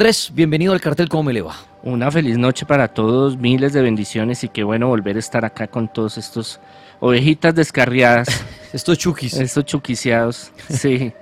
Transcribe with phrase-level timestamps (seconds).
[0.00, 1.54] Andrés, bienvenido al cartel, ¿cómo me le va?
[1.82, 5.66] Una feliz noche para todos, miles de bendiciones y qué bueno volver a estar acá
[5.66, 6.58] con todos estos
[7.00, 8.42] ovejitas descarriadas.
[8.72, 9.34] estos chukis.
[9.34, 11.12] Estos chuquiciados, sí.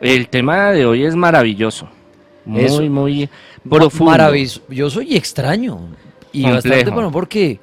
[0.00, 1.88] El tema de hoy es maravilloso,
[2.44, 3.28] muy, muy
[3.68, 4.12] profundo.
[4.12, 5.88] Maravilloso y extraño.
[6.30, 7.58] Y bastante bueno porque,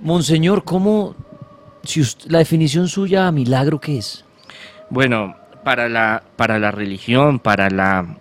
[0.00, 1.14] Monseñor, ¿cómo,
[1.84, 4.24] si la definición suya a milagro qué es?
[4.90, 8.16] Bueno, para la, para la religión, para la,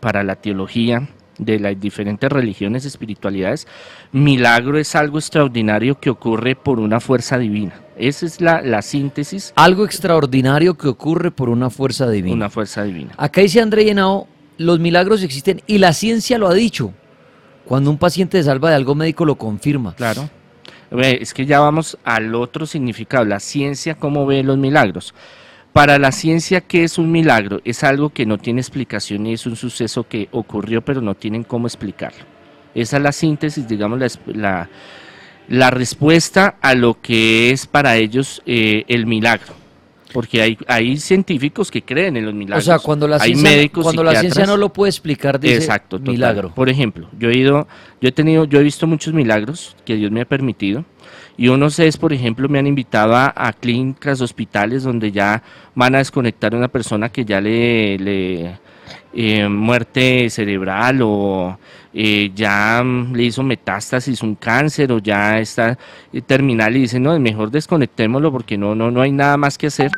[0.00, 1.08] para la teología,
[1.38, 3.66] de las diferentes religiones, espiritualidades,
[4.12, 7.74] milagro es algo extraordinario que ocurre por una fuerza divina.
[7.96, 9.52] Esa es la, la, síntesis.
[9.56, 12.34] Algo extraordinario que ocurre por una fuerza divina.
[12.34, 13.12] Una fuerza divina.
[13.16, 14.28] Acá dice André Llenao,
[14.58, 16.92] los milagros existen y la ciencia lo ha dicho.
[17.64, 19.94] Cuando un paciente se salva de algo médico lo confirma.
[19.94, 20.28] Claro.
[20.90, 25.14] Es que ya vamos al otro significado, la ciencia, cómo ve los milagros.
[25.76, 27.60] Para la ciencia, ¿qué es un milagro?
[27.66, 31.44] Es algo que no tiene explicación y es un suceso que ocurrió pero no tienen
[31.44, 32.24] cómo explicarlo.
[32.74, 34.70] Esa es la síntesis, digamos, la,
[35.48, 39.52] la, respuesta a lo que es para ellos eh, el milagro.
[40.14, 42.64] Porque hay, hay científicos que creen en los milagros.
[42.64, 46.54] O sea, cuando la, ciencia, cuando la ciencia no lo puede explicar, dice Exacto, milagro.
[46.54, 47.68] Por ejemplo, yo he ido,
[48.00, 50.86] yo he tenido, yo he visto muchos milagros que Dios me ha permitido
[51.38, 55.42] y unos es, por ejemplo, me han invitado a, clínicas, hospitales donde ya
[55.74, 58.58] van a desconectar a una persona que ya le, le
[59.12, 61.58] eh, muerte cerebral o
[61.92, 65.78] eh, ya le hizo metástasis un cáncer o ya está
[66.12, 69.66] eh, terminal y dicen, no, mejor desconectémoslo porque no, no, no hay nada más que
[69.66, 69.90] hacer,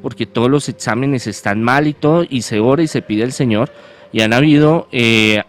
[0.00, 3.32] porque todos los exámenes están mal y todo, y se ora y se pide al
[3.32, 3.70] Señor.
[4.12, 4.88] Y han habido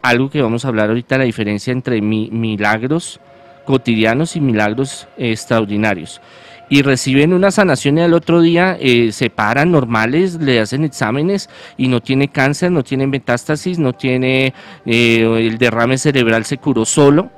[0.01, 3.21] algo que vamos a hablar ahorita, la diferencia entre milagros
[3.67, 6.21] cotidianos y milagros extraordinarios.
[6.69, 11.49] Y reciben una sanación y al otro día eh, se paran normales, le hacen exámenes
[11.77, 14.53] y no tiene cáncer, no tiene metástasis, no tiene
[14.85, 17.29] eh, el derrame cerebral, se curó solo.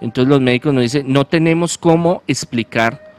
[0.00, 3.12] Entonces los médicos nos dicen, no tenemos cómo explicar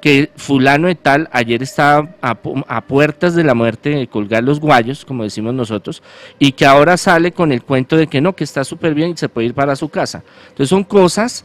[0.00, 2.36] que fulano de tal ayer estaba a,
[2.68, 6.02] a, puertas de la muerte de colgar los guayos, como decimos nosotros,
[6.38, 9.16] y que ahora sale con el cuento de que no, que está súper bien y
[9.16, 10.22] se puede ir para su casa.
[10.48, 11.44] Entonces son cosas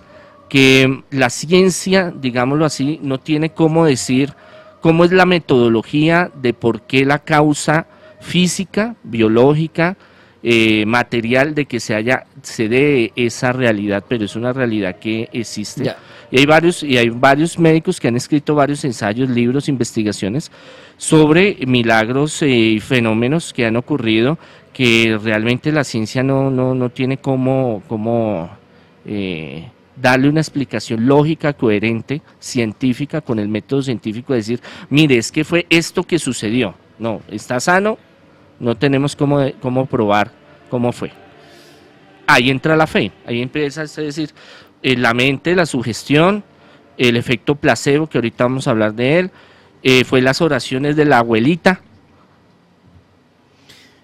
[0.52, 4.34] que la ciencia, digámoslo así, no tiene cómo decir
[4.82, 7.88] cómo es la metodología de por qué la causa
[8.20, 9.96] física, biológica,
[10.44, 15.30] eh, material de que se haya se dé esa realidad, pero es una realidad que
[15.32, 15.96] existe.
[16.32, 20.52] Y hay varios y hay varios médicos que han escrito varios ensayos, libros, investigaciones
[20.98, 24.38] sobre milagros y fenómenos que han ocurrido
[24.74, 28.50] que realmente la ciencia no no, no tiene cómo cómo
[29.06, 29.70] eh,
[30.02, 35.68] darle una explicación lógica, coherente, científica, con el método científico, decir, mire, es que fue
[35.70, 36.74] esto que sucedió.
[36.98, 37.98] No, está sano,
[38.60, 40.32] no tenemos cómo, cómo probar
[40.70, 41.12] cómo fue.
[42.26, 44.32] Ahí entra la fe, ahí empieza a decir,
[44.82, 46.44] eh, la mente, la sugestión,
[46.98, 49.32] el efecto placebo, que ahorita vamos a hablar de él,
[49.84, 51.82] eh, fue las oraciones de la abuelita.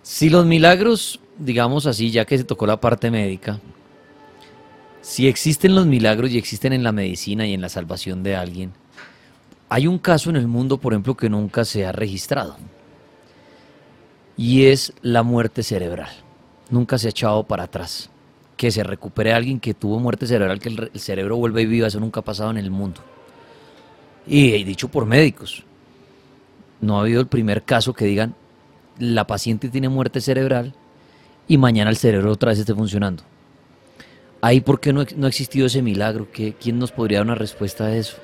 [0.02, 3.60] Si los milagros, digamos así, ya que se tocó la parte médica,
[5.02, 8.74] si existen los milagros y existen en la medicina y en la salvación de alguien,
[9.70, 12.58] hay un caso en el mundo, por ejemplo, que nunca se ha registrado.
[14.38, 16.12] Y es la muerte cerebral.
[16.70, 18.10] Nunca se ha echado para atrás.
[18.56, 22.00] Que se recupere alguien que tuvo muerte cerebral, que el, cerebro vuelva y viva, eso
[22.00, 23.02] nunca ha pasado en el mundo.
[24.26, 25.64] Y, dicho por médicos.
[26.80, 28.36] No ha habido el primer caso que digan,
[29.00, 30.74] la paciente tiene muerte cerebral
[31.48, 33.24] y mañana el cerebro otra vez esté funcionando.
[34.48, 36.30] Ahí, ¿por qué no, no ha existido ese milagro?
[36.32, 38.16] ¿Qué, ¿Quién nos podría dar una respuesta a eso?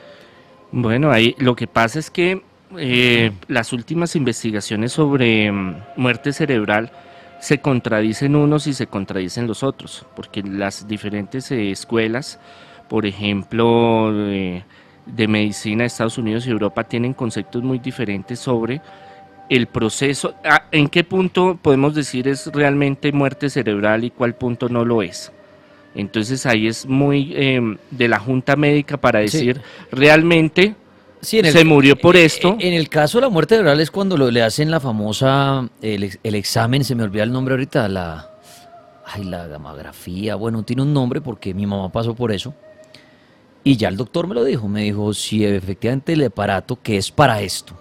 [0.72, 2.42] Bueno, ahí lo que pasa es que
[2.78, 6.94] eh, las últimas investigaciones sobre mm, muerte cerebral
[7.42, 12.40] se contradicen unos y se contradicen los otros, porque las diferentes eh, escuelas,
[12.88, 14.64] por ejemplo, de,
[15.06, 18.82] de medicina de Estados Unidos y Europa, tienen conceptos muy diferentes sobre
[19.50, 24.70] el proceso, ah, en qué punto podemos decir es realmente muerte cerebral y cuál punto
[24.70, 25.34] no lo es.
[25.96, 29.62] Entonces ahí es muy em, de la junta médica para decir
[29.92, 30.76] realmente
[31.24, 32.58] se murió por esto.
[32.60, 36.84] En el caso de la muerte cerebral es cuando le hacen la famosa, el, examen,
[36.84, 38.30] se me olvida el nombre ahorita, la,
[39.06, 42.54] ay, la gamografía, bueno, tiene un nombre porque mi mamá pasó por eso.
[43.64, 47.12] Y ya el doctor me lo dijo, me dijo, si efectivamente el aparato que es
[47.12, 47.80] para esto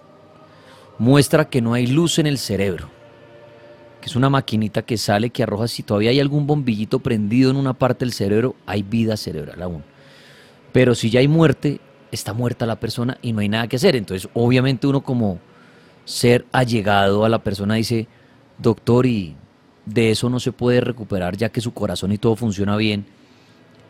[0.99, 2.89] muestra que no hay luz en el cerebro,
[4.03, 7.57] que es una maquinita que sale, que arroja, si todavía hay algún bombillito prendido en
[7.57, 9.85] una parte del cerebro, hay vida cerebral aún.
[10.73, 13.95] Pero si ya hay muerte, está muerta la persona y no hay nada que hacer.
[13.95, 15.39] Entonces, obviamente uno como
[16.05, 18.09] ser allegado a la persona dice,
[18.59, 19.37] doctor, y
[19.87, 23.07] de eso no se puede recuperar ya que su corazón y todo funciona bien,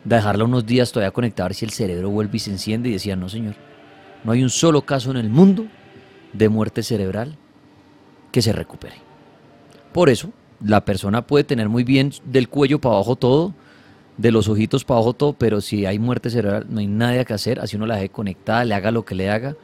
[0.03, 3.29] dejarla unos días todavía conectar si el cerebro vuelve y se enciende y decía, no
[3.29, 3.55] señor,
[4.23, 5.65] no hay un solo caso en el mundo
[6.33, 7.35] de muerte cerebral
[8.31, 9.12] que se recupere.
[9.93, 10.31] Por eso,
[10.63, 13.53] la persona puede tener muy bien del cuello para abajo todo,
[14.17, 17.33] de los ojitos para abajo todo, pero si hay muerte cerebral no hay nada que
[17.33, 19.55] hacer, así uno la deje conectada, le haga lo que le haga,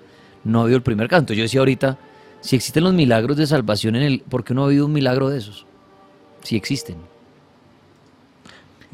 [0.44, 1.22] no ha habido el primer caso.
[1.22, 1.98] Entonces yo decía ahorita,
[2.42, 5.30] si existen los milagros de salvación en el, ¿por qué no ha habido un milagro
[5.30, 5.66] de esos?
[6.44, 6.98] Si existen.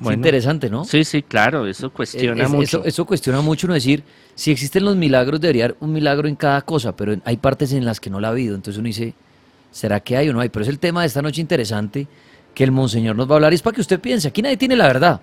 [0.02, 0.84] es interesante, ¿no?
[0.84, 2.80] Sí, sí, claro, eso cuestiona mucho.
[2.80, 4.04] Eso, eso, cuestiona mucho, no decir,
[4.34, 7.86] si existen los milagros, debería haber un milagro en cada cosa, pero hay partes en
[7.86, 8.56] las que no la ha habido.
[8.56, 9.14] Entonces uno dice,
[9.76, 10.48] ¿será que hay o no hay?
[10.48, 12.08] Pero es el tema de esta noche interesante
[12.54, 14.56] que el Monseñor nos va a hablar y es para que usted piense, aquí nadie
[14.56, 15.20] tiene la verdad.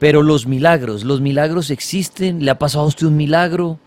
[0.00, 3.78] Pero los milagros, los milagros existen, le ha pasado a usted un milagro.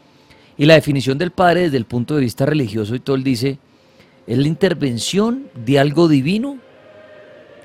[0.57, 3.59] Y la definición del Padre desde el punto de vista religioso y todo, él dice,
[4.25, 6.57] es la intervención de algo divino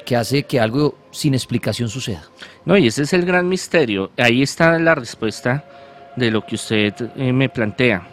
[0.05, 2.25] que hace que algo sin explicación suceda.
[2.65, 4.11] No, y ese es el gran misterio.
[4.19, 5.65] Ahí está la respuesta
[6.17, 8.12] de lo que usted eh, me plantea.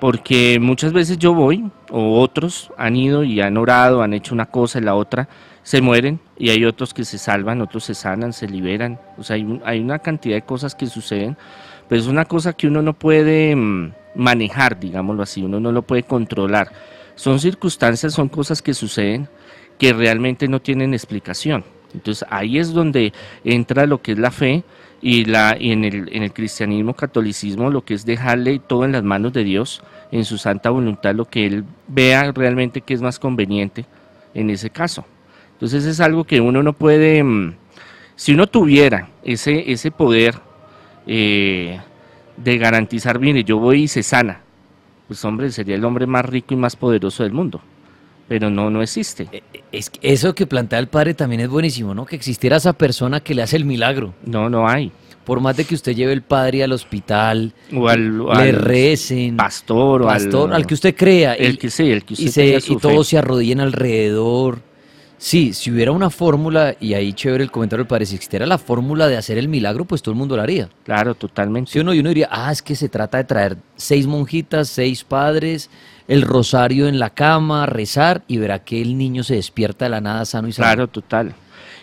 [0.00, 4.46] Porque muchas veces yo voy, o otros han ido y han orado, han hecho una
[4.46, 5.28] cosa y la otra,
[5.62, 8.98] se mueren y hay otros que se salvan, otros se sanan, se liberan.
[9.18, 11.36] O sea, hay, una cantidad de cosas que suceden,
[11.88, 15.82] pero es una cosa que uno no puede mm, manejar, digámoslo así, uno no lo
[15.82, 16.72] puede controlar.
[17.14, 19.28] Son circunstancias, son cosas que suceden
[19.78, 21.64] que realmente no tienen explicación.
[21.92, 23.12] Entonces ahí es donde
[23.44, 24.64] entra lo que es la fe
[25.02, 28.92] y, la, y en, el, en el cristianismo, catolicismo, lo que es dejarle todo en
[28.92, 29.82] las manos de Dios,
[30.12, 33.86] en su santa voluntad, lo que Él vea realmente que es más conveniente
[34.34, 35.04] en ese caso.
[35.52, 37.54] Entonces es algo que uno no puede, mm,
[38.16, 40.34] si uno tuviera ese, ese poder
[41.06, 41.80] eh,
[42.36, 44.40] de garantizar, mire, yo voy y se sana,
[45.08, 47.60] pues hombre, sería el hombre más rico y más poderoso del mundo
[48.30, 49.26] pero no, no existe.
[49.32, 52.06] Eh, eh, es eso que plantea el padre también es buenísimo, ¿no?
[52.06, 54.14] Que existiera esa persona que le hace el milagro.
[54.24, 54.92] No, no hay.
[55.24, 60.04] Por más de que usted lleve el padre al hospital, o al, le recen, pastor,
[60.04, 63.18] pastor al, que usted crea, el que sí, el que usted y, y todos se
[63.18, 64.60] arrodillen alrededor.
[65.18, 68.56] Sí, si hubiera una fórmula, y ahí chévere el comentario del padre, si existiera la
[68.56, 70.70] fórmula de hacer el milagro, pues todo el mundo lo haría.
[70.84, 71.72] Claro, totalmente.
[71.72, 75.04] Si uno, y uno diría, ah, es que se trata de traer seis monjitas, seis
[75.04, 75.68] padres,
[76.10, 80.00] el rosario en la cama, rezar y verá que el niño se despierta de la
[80.00, 80.66] nada sano y sano.
[80.66, 81.34] Claro, total.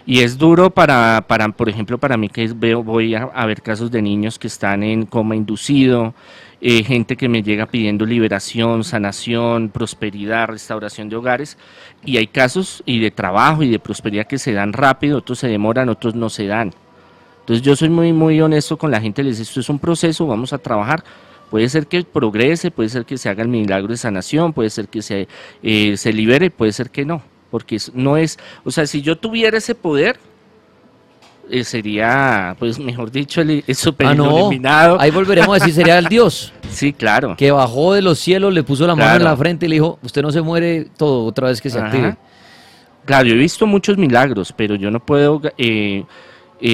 [0.05, 3.89] Y es duro para, para por ejemplo, para mí que veo, voy a, ver casos
[3.89, 6.13] de niños que están en coma inducido,
[6.59, 11.57] eh, gente que me llega pidiendo liberación, sanación, prosperidad, restauración de hogares,
[12.03, 15.47] y hay casos y de trabajo y de prosperidad que se dan rápido, otros se
[15.47, 16.73] demoran, otros no se dan.
[17.39, 20.27] Entonces yo soy muy, muy honesto con la gente, les digo, esto es un proceso,
[20.27, 21.05] vamos a trabajar,
[21.49, 24.89] Puede ser que progrese, puede ser que se haga el milagro de sanación, puede ser
[24.89, 25.27] que se,
[25.63, 29.57] eh, se libere, puede ser que no, porque no es, o sea, si yo tuviera
[29.57, 30.19] ese poder,
[31.49, 36.51] eh, sería, pues mejor dicho, el, super ah, Ahí volveremos a decir, sería el Dios.
[36.69, 37.37] sí, claro.
[37.37, 39.99] Que bajó de los cielos, le puso la mano en la frente y le dijo,
[40.03, 42.17] usted no se muere todo otra vez que se active.
[43.05, 46.03] Claro, yo he visto muchos milagros, pero yo no puedo eh,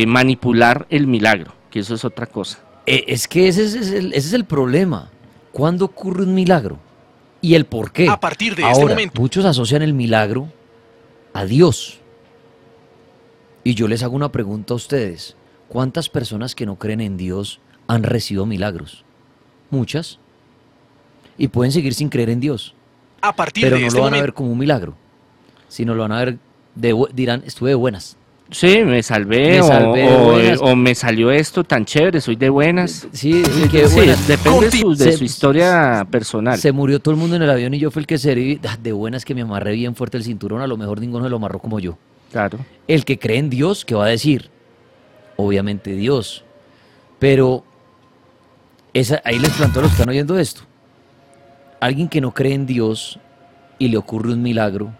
[0.08, 2.62] manipular el milagro, que eso es otra cosa.
[2.86, 5.10] Eh, es que ese es, el, ese es el problema.
[5.52, 6.80] ¿Cuándo ocurre un milagro?
[7.42, 8.08] ¿Y el por qué?
[8.10, 9.22] A partir de este momento.
[9.22, 10.50] Muchos asocian el milagro
[11.34, 12.00] a Dios.
[13.64, 15.36] Y yo les hago una pregunta a ustedes.
[15.68, 19.04] ¿Cuántas personas que no creen en Dios han recibido milagros?
[19.70, 20.20] Muchas.
[21.38, 22.75] Y pueden seguir sin creer en Dios.
[23.22, 24.96] A partir pero no lo este van a ver como un milagro,
[25.70, 26.38] sino lo van a ver,
[26.75, 28.18] de, dirán, estuve de buenas.
[28.52, 33.08] Sí, me salvé, o, me salió esto tan chévere, soy de buenas.
[33.12, 33.42] Sí,
[34.28, 36.60] depende de su, historia personal.
[36.60, 38.78] Se murió todo el mundo en el avión y yo fui el que se ah,
[38.82, 41.38] de buenas que me amarré bien fuerte el cinturón, a lo mejor ninguno se lo
[41.38, 41.98] amarró como yo.
[42.32, 42.60] Claro.
[42.88, 44.50] El que cree en Dios, ¿qué va a decir?
[45.36, 46.44] Obviamente Dios.
[47.20, 47.64] Pero
[48.94, 50.62] esa, ahí les plantó a los que están oyendo esto.
[51.80, 53.20] Alguien que no cree en Dios
[53.80, 54.94] y le ocurre un milagro,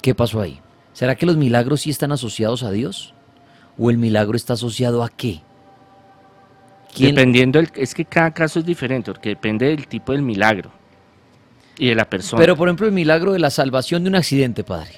[0.00, 0.60] ¿qué pasó ahí?
[0.92, 3.14] ¿Será que los milagros sí están asociados a Dios?
[3.78, 5.40] ¿O el milagro está asociado a qué?
[6.98, 10.70] Dependiendo, es que cada caso es diferente, porque depende del tipo del milagro
[11.78, 12.40] y de la persona.
[12.40, 14.92] Pero por ejemplo, el milagro de la salvación de un accidente, padre.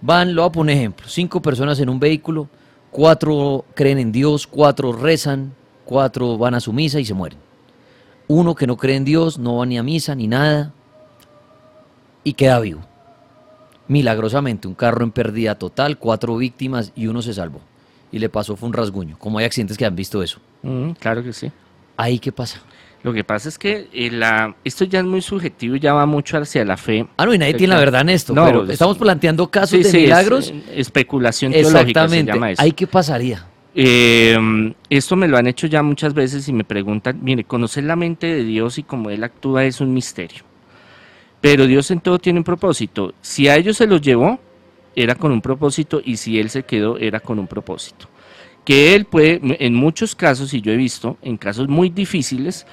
[0.00, 2.48] Van, lo voy a poner ejemplo, cinco personas en un vehículo,
[2.90, 5.52] cuatro creen en Dios, cuatro rezan,
[5.84, 7.38] cuatro van a su misa y se mueren.
[8.28, 10.72] Uno que no cree en Dios, no va ni a misa ni nada
[12.22, 12.80] y queda vivo.
[13.90, 17.60] Milagrosamente, un carro en pérdida total, cuatro víctimas y uno se salvó.
[18.12, 20.38] Y le pasó fue un rasguño, como hay accidentes que han visto eso.
[21.00, 21.50] claro que sí.
[21.96, 22.60] ¿Ahí qué pasa?
[23.02, 26.06] Lo que pasa es que eh, la, esto ya es muy subjetivo y ya va
[26.06, 27.04] mucho hacia la fe.
[27.16, 29.70] Ah, no, y nadie tiene la verdad en esto, No, pero pues, estamos planteando casos
[29.70, 30.50] Sí, de sí, es, milagros.
[30.50, 32.62] eh, especulación teológica se llama eso.
[32.62, 33.44] ¿Ahí qué pasaría?
[33.74, 34.38] Eh,
[34.88, 38.28] esto me lo han hecho ya muchas veces y me preguntan, mire, conocer la mente
[38.28, 40.44] de Dios y cómo Él actúa es un misterio.
[41.40, 43.14] Pero Dios en todo tiene un propósito.
[43.20, 44.38] Si a ellos se los llevó,
[44.94, 48.08] era con un propósito y si Él se quedó, era con un propósito.
[48.64, 52.66] Que Él puede, en muchos casos, y yo he visto, en casos muy difíciles,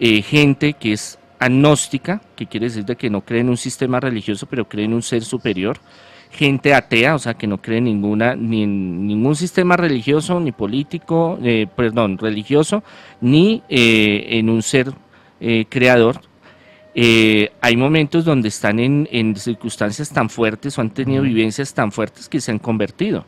[0.00, 4.00] eh, gente que es agnóstica, que quiere decir de que no cree en un sistema
[4.00, 5.78] religioso, pero cree en un ser superior,
[6.30, 11.38] gente atea, o sea, que no cree ninguna, ni en ningún sistema religioso, ni político,
[11.42, 12.82] eh, perdón, religioso,
[13.20, 14.92] ni eh, en un ser
[15.68, 16.20] creador.
[17.00, 21.92] Eh, hay momentos donde están en, en circunstancias tan fuertes o han tenido vivencias tan
[21.92, 23.24] fuertes que se han convertido.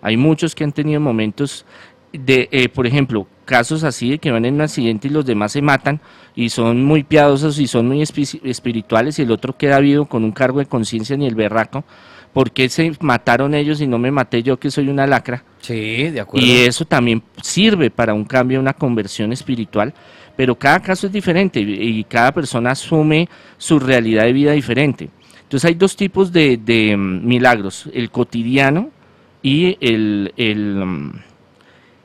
[0.00, 1.66] Hay muchos que han tenido momentos
[2.14, 5.52] de, eh, por ejemplo, casos así de que van en un accidente y los demás
[5.52, 6.00] se matan
[6.34, 10.24] y son muy piadosos y son muy espi- espirituales y el otro queda vivo con
[10.24, 11.84] un cargo de conciencia ni el berraco.
[12.32, 15.44] ¿Por qué se mataron ellos y no me maté yo que soy una lacra?
[15.60, 16.46] Sí, de acuerdo.
[16.46, 19.92] Y eso también sirve para un cambio, una conversión espiritual,
[20.36, 25.10] pero cada caso es diferente y cada persona asume su realidad de vida diferente.
[25.42, 26.58] Entonces hay dos tipos de,
[26.96, 28.90] mm, milagros, el cotidiano
[29.42, 31.10] y mm,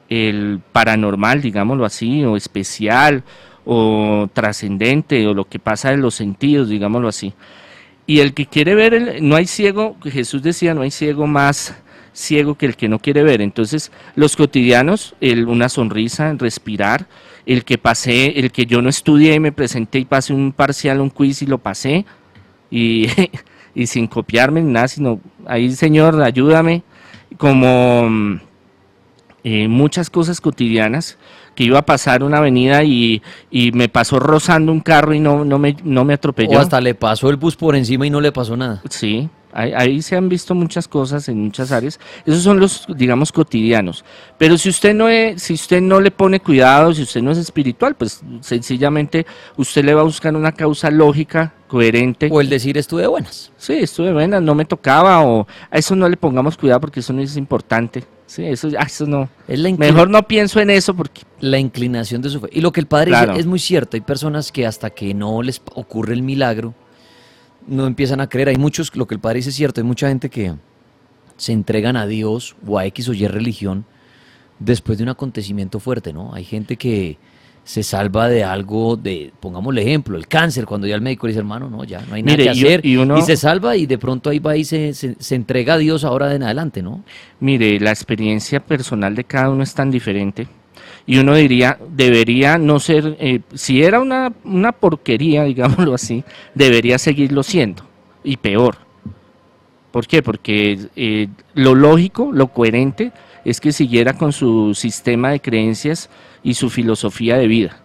[0.10, 3.24] el paranormal, digámoslo así, o especial,
[3.66, 7.34] o trascendente, o lo que pasa en los sentidos, digámoslo así.
[8.08, 11.76] Y el que quiere ver, el- no hay ciego, Jesús decía, no hay ciego más
[12.12, 13.42] ciego que el que no quiere ver.
[13.42, 15.16] Entonces, los cotidianos,
[15.48, 17.08] una sonrisa, respirar,
[17.46, 21.02] el que pasé, el que yo no estudié y me presenté y pasé un parcial,
[21.02, 22.06] un quiz y lo pasé,
[22.70, 23.08] y,
[23.76, 26.84] y sin copiarme ni nada, sino ahí, Señor, ayúdame,
[27.38, 28.40] como mm,
[29.44, 31.18] eh, muchas cosas cotidianas,
[31.56, 35.44] que iba a pasar una avenida y, y me pasó rozando un carro y no,
[35.44, 36.58] no, me, no me atropelló.
[36.58, 38.82] O hasta le pasó el bus por encima y no le pasó nada.
[38.90, 42.00] Sí, ahí, ahí se han visto muchas cosas en muchas áreas.
[42.26, 44.04] Esos son los, digamos, cotidianos.
[44.38, 47.38] Pero si usted no es, si usted no le pone cuidado, si usted no es
[47.38, 49.26] espiritual, pues sencillamente
[49.58, 52.30] usted le va a buscar una causa lógica, coherente.
[52.32, 53.52] O el decir estuve buenas.
[53.58, 57.14] Sí, estuve buena, no me tocaba o a eso no le pongamos cuidado porque eso
[57.14, 58.04] no es importante.
[58.26, 59.28] Sí, eso, eso no.
[59.48, 62.48] Es la, Mejor no pienso en eso porque la inclinación de su fe.
[62.52, 63.32] Y lo que el padre Claro.
[63.32, 63.98] dice es muy cierto.
[63.98, 66.76] Hay personas que hasta que no les ocurre el milagro,
[67.70, 68.50] no empiezan a creer.
[68.50, 70.54] Hay muchos, lo que el padre dice es cierto, hay mucha gente que
[71.38, 73.86] se entregan a Dios o a X o Y religión
[74.60, 76.34] después de un acontecimiento fuerte, ¿no?
[76.34, 77.18] Hay gente que
[77.64, 81.40] se salva de algo de, pongámosle ejemplo, el cáncer, cuando ya el médico le dice,
[81.40, 83.86] hermano, no, ya no hay nada Mire, que y- hacer, y uno- se salva y
[83.86, 86.82] de pronto ahí va y se, se, se entrega a Dios ahora de en adelante,
[86.82, 87.04] ¿no?
[87.40, 90.48] Mire, la experiencia personal de cada uno es tan diferente.
[91.06, 96.98] Y uno diría, debería no ser, eh, si era una, una porquería, digámoslo así, debería
[96.98, 97.84] seguirlo siendo.
[98.24, 98.78] Y peor.
[99.92, 100.22] ¿Por qué?
[100.22, 103.12] Porque eh, lo lógico, lo coherente,
[103.44, 106.10] es que siguiera con su sistema de creencias
[106.44, 107.78] y su filosofía de vida.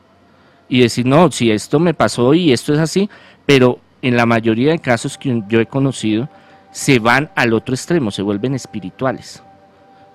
[0.68, 3.08] Y decir, no, si esto me pasó y esto es así,
[3.46, 6.28] pero en la mayoría de casos que yo he conocido,
[6.72, 9.42] se van al otro extremo, se vuelven espirituales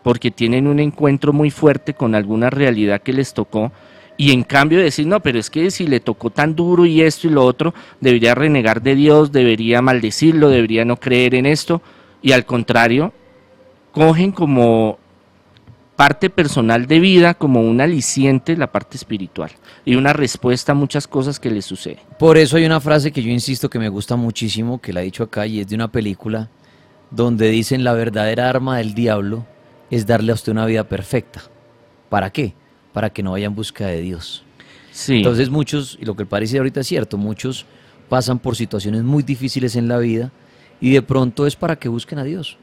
[0.10, 3.72] porque tienen un encuentro muy fuerte con alguna realidad que les tocó
[4.18, 7.28] y en cambio decir, no, pero es que si le tocó tan duro y esto
[7.28, 11.84] y lo otro, debería renegar de Dios, debería maldecirlo, debería no creer en esto
[12.24, 13.14] y al contrario,
[13.92, 14.98] cogen como
[15.96, 19.52] parte personal de vida, como un aliciente la parte espiritual
[19.86, 22.00] y una respuesta a muchas cosas que les suceden.
[22.18, 25.06] Por eso hay una frase que yo insisto que me gusta muchísimo, que la he
[25.06, 26.50] dicho acá y es de una película,
[27.12, 29.46] donde dicen la verdadera arma del diablo
[29.92, 31.42] es darle a usted una vida perfecta.
[32.10, 32.54] ¿Para qué?
[32.94, 34.44] Para que no vaya en busca de Dios.
[34.92, 35.18] Sí.
[35.18, 37.66] Entonces muchos, y lo que parece ahorita es cierto, muchos
[38.10, 40.32] pasan por situaciones muy difíciles en la vida
[40.82, 42.58] y de pronto es para que busquen a Dios.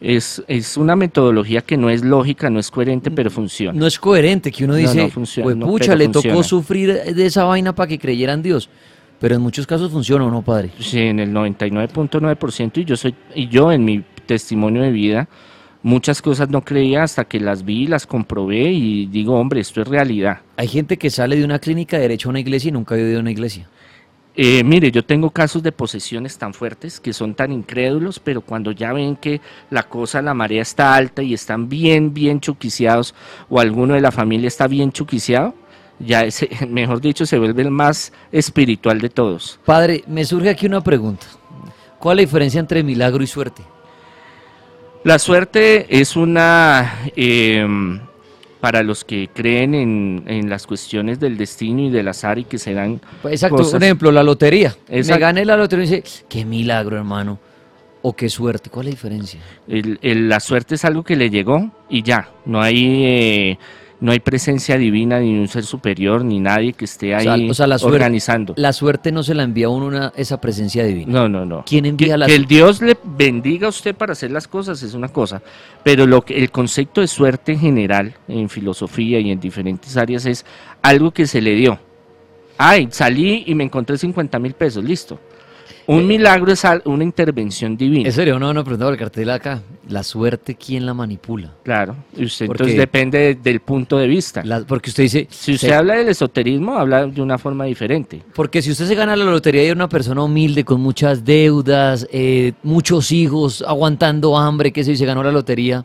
[0.00, 3.78] es, es una metodología que no es lógica, no es coherente, pero funciona.
[3.78, 6.42] No es coherente que uno No, dice, no funciona, "Pues, pucha, le tocó funciona".
[6.42, 8.68] sufrir de esa vaina para que creyera en Dios.
[9.20, 10.70] Pero en muchos casos funciona, ¿o no, padre?
[10.78, 15.28] Sí, en el 99.9% y yo soy y yo en mi testimonio de vida
[15.84, 19.86] muchas cosas no creía hasta que las vi, las comprobé y digo, hombre, esto es
[19.86, 20.40] realidad.
[20.56, 23.18] Hay gente que sale de una clínica derecho a una iglesia y nunca ha ido
[23.18, 23.68] a una iglesia.
[24.34, 28.72] Eh, mire, yo tengo casos de posesiones tan fuertes que son tan incrédulos, pero cuando
[28.72, 33.14] ya ven que la cosa, la marea está alta y están bien, bien chuquiciados
[33.48, 35.54] o alguno de la familia está bien chuquiciado,
[36.00, 39.60] ya ese, mejor dicho, se vuelve el más espiritual de todos.
[39.66, 41.26] Padre, me surge aquí una pregunta.
[41.98, 43.73] ¿Cuál es la diferencia entre milagro y suerte?
[45.04, 47.66] La suerte es una, eh,
[48.60, 52.72] para los que creen en, las cuestiones del destino y del azar y que se
[52.72, 53.02] dan.
[53.24, 54.74] Exacto, por ejemplo, la lotería.
[54.88, 57.38] Me gané la lotería y dice, qué milagro, hermano.
[58.00, 59.40] O qué suerte, ¿cuál es la diferencia?
[59.66, 63.58] la suerte es algo que le llegó y ya, no hay eh,
[64.04, 68.52] no hay presencia divina ni un ser superior ni nadie que esté ahí organizando.
[68.58, 71.10] La suerte no se la envía a uno una, esa presencia divina.
[71.10, 71.64] No, no, no.
[71.66, 74.82] ¿Quién envía que, la Que el Dios le bendiga a usted para hacer las cosas
[74.82, 75.40] es una cosa,
[75.82, 80.26] pero lo que el concepto de suerte en general en filosofía y en diferentes áreas
[80.26, 80.44] es
[80.82, 81.78] algo que se le dio.
[82.58, 85.18] Ay, salí y me encontré 50 mil pesos, listo.
[85.86, 88.08] Un eh, milagro es una intervención divina.
[88.08, 88.38] ¿En serio?
[88.38, 89.62] No, no, preguntaba el cartel acá.
[89.88, 91.52] La suerte, ¿quién la manipula?
[91.62, 94.42] Claro, y usted entonces depende del punto de vista.
[94.66, 95.26] porque usted dice...
[95.30, 98.22] Si usted habla del esoterismo, habla de una forma diferente.
[98.34, 102.06] Porque si usted se gana la lotería y es una persona humilde, con muchas deudas,
[102.10, 105.84] eh, muchos hijos, aguantando hambre, que se, se ganó la lotería,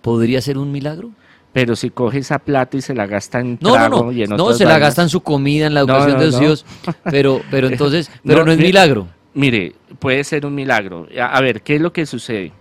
[0.00, 1.10] ¿podría ser un milagro?
[1.52, 4.64] Pero si coge esa plata y se la gasta en no, no, no, no, se
[4.64, 6.66] la gasta en su comida, en la educación de los hijos,
[7.04, 9.08] pero, pero entonces, pero no, es milagro.
[9.34, 11.06] Mire, puede ser un milagro.
[11.20, 12.52] A, ver, ¿qué es lo que sucede?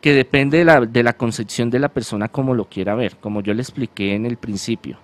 [0.00, 3.42] Que depende de la, de la concepción de la persona como lo quiera ver, como
[3.42, 4.98] yo le expliqué en el principio.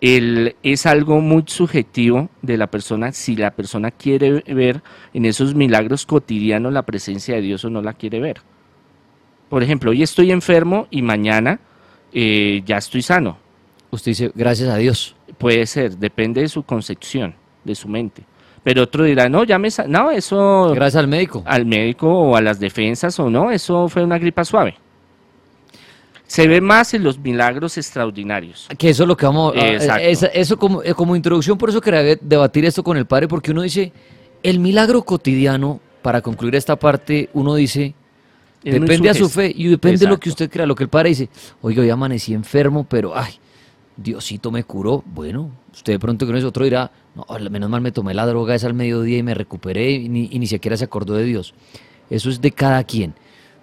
[0.00, 5.54] El, es algo muy subjetivo de la persona si la persona quiere ver en esos
[5.54, 8.40] milagros cotidianos la presencia de Dios o no la quiere ver.
[9.50, 11.60] Por ejemplo, hoy estoy enfermo y mañana
[12.12, 13.38] eh, ya estoy sano.
[13.90, 15.14] Usted dice, gracias a Dios.
[15.38, 18.24] Puede ser, depende de su concepción, de su mente.
[18.62, 19.68] Pero otro dirá, no, ya me...
[19.88, 20.72] No, eso...
[20.74, 21.42] Gracias al médico.
[21.46, 24.76] Al médico o a las defensas o no, eso fue una gripa suave.
[26.26, 28.68] Se ve más en los milagros extraordinarios.
[28.78, 30.00] Que eso es lo que vamos a...
[30.00, 33.50] Eh, eso como, eh, como introducción, por eso quería debatir esto con el padre, porque
[33.50, 33.92] uno dice,
[34.42, 37.94] el milagro cotidiano, para concluir esta parte, uno dice,
[38.62, 40.66] depende a su fe y depende de lo que usted crea.
[40.66, 41.28] Lo que el padre dice,
[41.62, 43.34] oiga, hoy amanecí enfermo, pero ay,
[43.96, 45.02] Diosito me curó.
[45.06, 48.54] Bueno, usted de pronto con eso otro dirá, no, menos mal me tomé la droga
[48.54, 51.54] esa al mediodía y me recuperé y ni, ni siquiera se acordó de Dios.
[52.08, 53.14] Eso es de cada quien.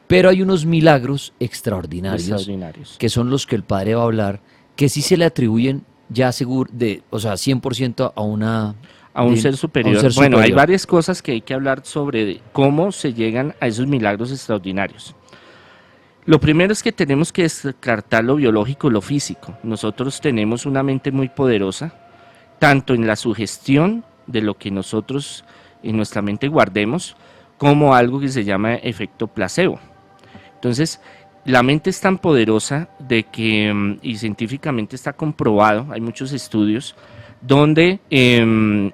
[0.08, 4.42] Pero hay unos milagros extraordinarios, extraordinarios, que son los que el padre va a hablar,
[4.75, 8.76] que sí se le atribuyen ya seguro, de, o sea, 100% a una
[9.17, 10.13] a un, ser superior.
[10.13, 14.32] bueno, hay varias cosas que hay que hablar sobre cómo se llegan a esos milagros
[14.32, 15.15] extraordinarios.
[16.25, 19.58] Lo primero es que tenemos que descartar lo biológico y lo físico.
[19.63, 21.95] Nosotros tenemos una mente muy poderosa,
[22.60, 25.43] tanto en la sugestión de lo que nosotros
[25.82, 27.17] en nuestra mente guardemos,
[27.58, 29.80] como algo que se llama efecto placebo.
[30.53, 31.01] Entonces,
[31.43, 36.95] la mente es tan poderosa de que, mm, y científicamente está comprobado, hay muchos estudios,
[37.41, 38.91] donde eh,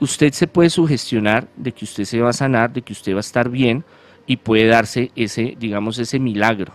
[0.00, 3.18] usted se puede sugestionar de que usted se va a sanar, de que usted va
[3.18, 3.84] a estar bien
[4.26, 6.72] y puede darse ese, digamos, ese milagro.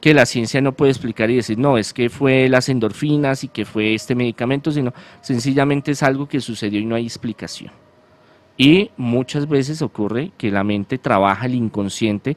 [0.00, 3.48] Que la ciencia no puede explicar y decir, no, es que fue las endorfinas y
[3.48, 7.70] que fue este medicamento, sino sencillamente es algo que sucedió y no hay explicación.
[8.56, 12.36] Y muchas veces ocurre que la mente trabaja, el inconsciente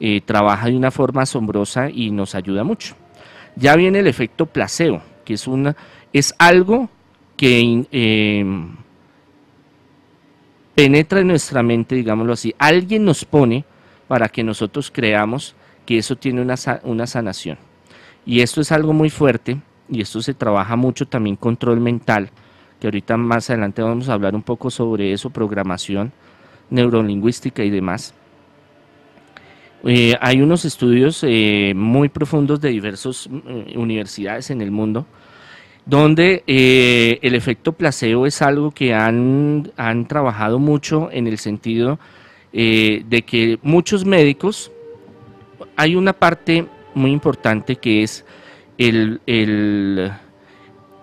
[0.00, 2.94] eh, trabaja de una forma asombrosa y nos ayuda mucho.
[3.56, 5.76] Ya viene el efecto placebo, que es, una,
[6.12, 6.88] es algo
[7.36, 8.44] que eh,
[10.76, 12.54] penetra en nuestra mente, digámoslo así.
[12.58, 13.64] Alguien nos pone
[14.06, 17.56] para que nosotros creamos que eso tiene una, una sanación.
[18.26, 19.58] Y esto es algo muy fuerte
[19.88, 22.28] y esto se trabaja mucho también control mental,
[22.78, 26.12] que ahorita más adelante vamos a hablar un poco sobre eso, programación
[26.68, 28.12] neurolingüística y demás.
[29.84, 35.06] Eh, hay unos estudios eh, muy profundos de diversas mm, universidades en el mundo
[35.86, 39.72] donde eh, el efecto placebo es algo que han,
[40.08, 41.98] trabajado mucho en el sentido
[42.52, 44.72] eh, de que muchos médicos,
[45.76, 48.24] hay una parte muy importante que es
[48.78, 50.10] el,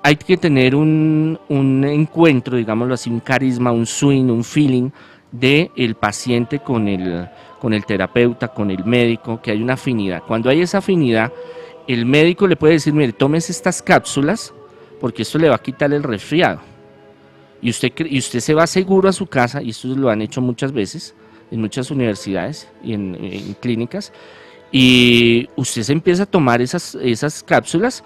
[0.04, 4.90] hay que tener un, encuentro, digámoslo así, un carisma, un swing, un feeling
[5.32, 10.24] del el paciente con el, con el terapeuta, con el médico, que hay una afinidad.
[10.28, 11.32] Cuando hay esa afinidad,
[11.88, 14.54] el médico le puede decir, mire, tomes estas cápsulas,
[15.04, 16.62] porque esto le va a quitar el resfriado.
[17.62, 20.40] Y usted, y usted se va seguro a su casa, y esto lo han hecho
[20.40, 21.14] muchas veces
[21.52, 24.14] en muchas universidades y en, clínicas,
[24.72, 28.02] y usted se empieza a tomar esas, esas cápsulas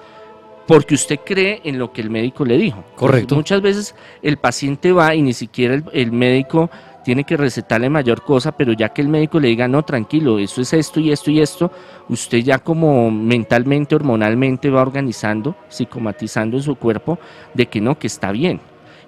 [0.66, 2.84] porque usted cree en lo que el médico le dijo.
[2.96, 3.36] Correcto.
[3.36, 6.72] muchas veces el paciente va y ni siquiera el médico
[7.08, 10.60] tiene que recetarle mayor cosa, pero ya que el médico le diga, no, tranquilo, eso
[10.60, 11.72] es esto y esto y esto,
[12.10, 17.17] usted ya como mentalmente, hormonalmente va organizando, psicomatizando en su cuerpo
[17.54, 18.60] de que no, que está bien.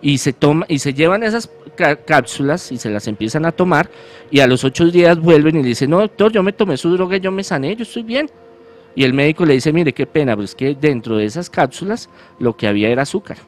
[0.02, 1.52] Y se, toma, y se llevan esas
[2.06, 3.90] cápsulas y se las empiezan a tomar
[4.32, 6.90] y a los ocho días vuelven y le dicen, no, doctor, yo me tomé su
[6.92, 8.32] droga, yo me sané, yo estoy bien.
[8.96, 12.10] Y el médico le dice, mire, qué pena, pero es que dentro de esas cápsulas
[12.40, 13.40] lo que había era azúcar.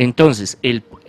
[0.00, 0.56] Entonces,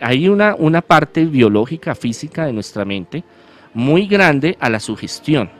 [0.01, 3.23] hay una, una parte biológica, física de nuestra mente
[3.71, 5.51] muy grande a la sugestión.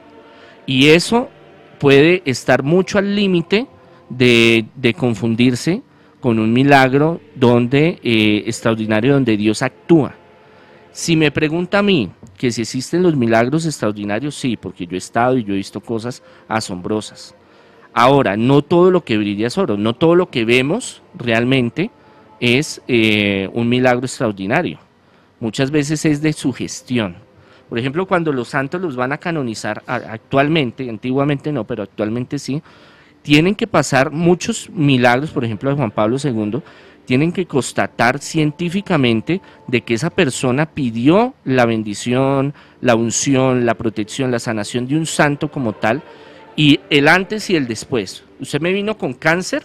[0.66, 1.28] Y eso
[1.78, 3.68] puede estar mucho al límite
[4.08, 4.66] de,
[4.98, 5.80] confundirse
[6.18, 10.16] con un milagro donde, eh, extraordinario donde Dios actúa.
[10.90, 14.98] Si me pregunta a mí que si existen los milagros extraordinarios, sí, porque yo he
[14.98, 17.36] estado y yo he visto cosas asombrosas.
[17.92, 21.92] Ahora, no todo lo que brilla es oro, no todo lo que vemos realmente
[22.40, 24.78] es eh, un milagro extraordinario.
[25.38, 27.16] Muchas veces es de sugestión.
[27.68, 32.60] Por ejemplo, cuando los santos los van a canonizar actualmente, antiguamente no, pero actualmente sí,
[33.22, 36.60] tienen que pasar muchos milagros, por ejemplo, de Juan Pablo II,
[37.04, 44.30] tienen que constatar científicamente de que esa persona pidió la bendición, la unción, la protección,
[44.30, 46.02] la sanación de un santo como tal,
[46.56, 48.24] y el antes y el después.
[48.40, 49.64] Usted me vino con cáncer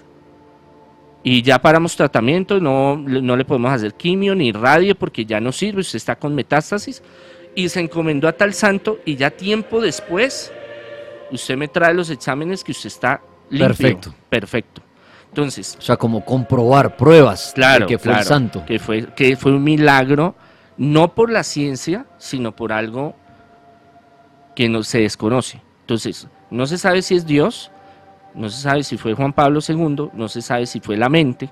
[1.27, 5.51] y ya paramos tratamiento, no, no le podemos hacer quimio ni radio porque ya no
[5.51, 7.01] sirve, usted está con metástasis
[7.55, 10.53] y se encomendó a tal santo y ya tiempo después
[11.31, 13.67] usted me trae los exámenes que usted está limpio.
[13.69, 14.15] Perfecto.
[14.29, 14.81] Perfecto.
[15.29, 15.75] Entonces.
[15.79, 18.63] O sea, como comprobar pruebas claro, de que fue el santo.
[18.63, 20.35] Que fue, que fue un milagro,
[20.77, 23.15] no por la ciencia, sino por algo
[24.55, 25.59] que no se desconoce.
[25.81, 27.71] Entonces, no se sabe si es Dios,
[28.35, 31.49] no se sabe si fue Juan Pablo II, no se sabe si fue la mente,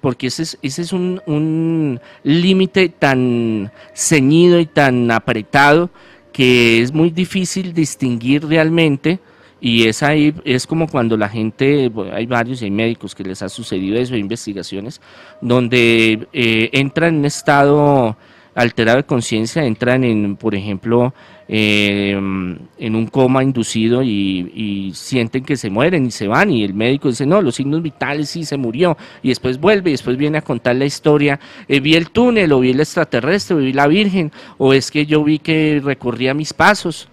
[0.00, 5.90] porque ese es, ese es un, límite tan ceñido y tan apretado
[6.32, 9.18] que es muy difícil distinguir realmente
[9.60, 13.48] y es ahí, es como cuando la gente, hay varios hay médicos que les ha
[13.48, 15.00] sucedido eso, hay investigaciones,
[15.40, 18.16] donde eh, entran en un estado
[18.54, 21.12] alterado de conciencia, entran en, por ejemplo,
[21.50, 26.74] eh, en un coma inducido y, sienten que se mueren y se van y el
[26.74, 30.38] médico dice, no, los signos vitales sí se murió y después vuelve y después viene
[30.38, 33.86] a contar la historia, eh, vi el túnel o vi el extraterrestre o vi la
[33.86, 37.08] Virgen o es que yo vi que recorría mis pasos.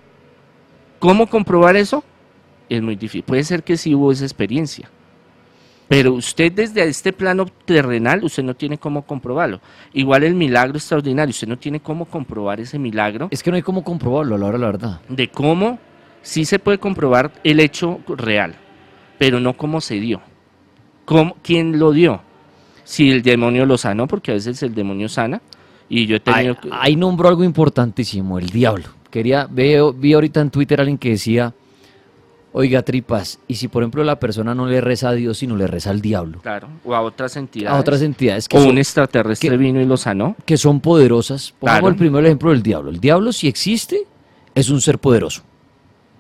[1.00, 2.04] ¿Cómo comprobar eso?
[2.68, 3.24] Es muy difícil.
[3.24, 4.90] Puede ser que sí hubo esa experiencia
[5.88, 9.62] pero usted desde este plano terrenal, usted no tiene cómo comprobarlo.
[9.94, 13.28] Igual el milagro extraordinario, usted no tiene cómo comprobar ese milagro.
[13.32, 15.02] Es que no hay cómo comprobarlo, a la hora la verdad.
[15.10, 15.78] De cómo
[16.22, 18.56] sí se puede comprobar el hecho real,
[19.20, 20.22] pero no cómo se dio.
[21.06, 22.22] Cómo, ¿Quién lo dio?
[22.84, 25.42] Si el demonio lo sanó, porque a veces el demonio sana.
[25.88, 26.58] Y yo he tenido...
[26.64, 28.86] Ahí, ahí nombró algo importantísimo, el diablo.
[29.12, 31.54] Quería, veo, vi ahorita en Twitter a alguien que decía
[32.58, 35.68] Oiga, tripas, y si por ejemplo la persona no le reza a Dios, sino le
[35.68, 36.40] reza al diablo.
[36.42, 37.78] Claro, o a otras entidades.
[37.78, 38.48] A otras entidades.
[38.48, 40.38] Que o un extraterrestre vino y lo sanó.
[40.46, 41.54] Que son poderosas.
[41.60, 42.92] Pongamos el primer ejemplo del diablo.
[42.92, 44.04] El diablo, si existe,
[44.54, 45.42] es un ser poderoso.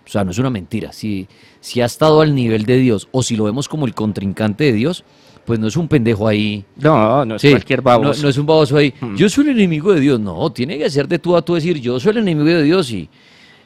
[0.06, 0.91] O sea, no es una mentira.
[0.91, 1.26] Si,
[1.62, 4.74] si ha estado al nivel de Dios, o si lo vemos como el contrincante de
[4.74, 5.06] Dios,
[5.45, 6.65] pues no es un pendejo ahí.
[6.76, 8.21] No, no es cualquier baboso.
[8.21, 8.93] No, es un baboso ahí.
[9.00, 9.15] Hmm.
[9.15, 10.19] Yo soy el enemigo de Dios.
[10.19, 12.91] No, tiene que hacer de tú a tú decir, yo soy el enemigo de Dios.
[12.91, 13.08] Y...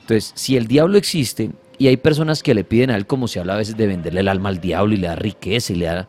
[0.02, 3.40] Entonces, si el diablo existe, y hay personas que le piden a él, como se
[3.40, 5.86] habla a veces de venderle el alma al diablo y le da riqueza y le
[5.86, 6.08] da...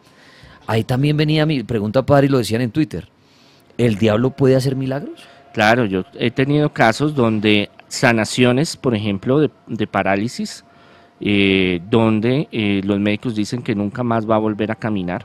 [0.66, 3.09] Ahí también venía mi pregunta, padre, y lo decían en Twitter.
[3.78, 5.22] ¿El diablo puede hacer milagros?
[5.54, 10.64] Claro, yo he tenido casos donde sanaciones, por ejemplo, de, parálisis,
[11.20, 15.24] eh, donde eh, los médicos dicen que nunca más va a volver a caminar.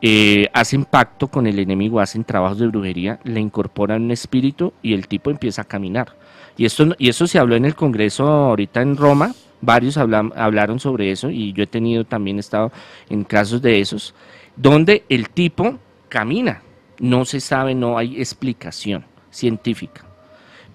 [0.00, 4.94] Eh, hacen pacto con el enemigo, hacen trabajos de brujería, le incorporan un espíritu y
[4.94, 6.14] el tipo empieza a caminar.
[6.56, 11.10] Y, esto, y eso se habló en el Congreso ahorita en Roma, varios hablaron sobre
[11.10, 12.72] eso y yo he tenido también estado
[13.08, 14.14] en casos de esos,
[14.56, 16.62] donde el tipo camina,
[16.98, 20.04] no se sabe, no hay explicación científica.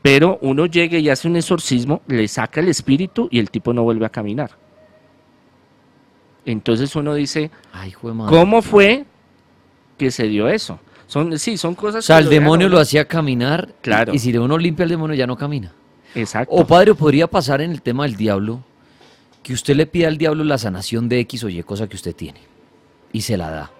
[0.01, 3.83] Pero uno llega y hace un exorcismo, le saca el espíritu y el tipo no
[3.83, 4.51] vuelve a caminar.
[6.45, 7.49] Entonces uno dice,
[8.29, 9.05] ¿cómo fue
[9.97, 10.79] que se dio eso?
[11.15, 12.03] Son, sí, son cosas.
[12.03, 13.73] O sea, el demonio lo hacía caminar.
[13.79, 14.13] Claro.
[14.13, 15.71] Y, si uno limpia al demonio ya no camina.
[16.13, 16.53] Exacto.
[16.53, 18.59] O padre, podría pasar en el tema del diablo
[19.41, 22.13] que usted le pida al diablo la sanación de X o Y cosa que usted
[22.13, 22.41] tiene
[23.13, 23.71] y se la da.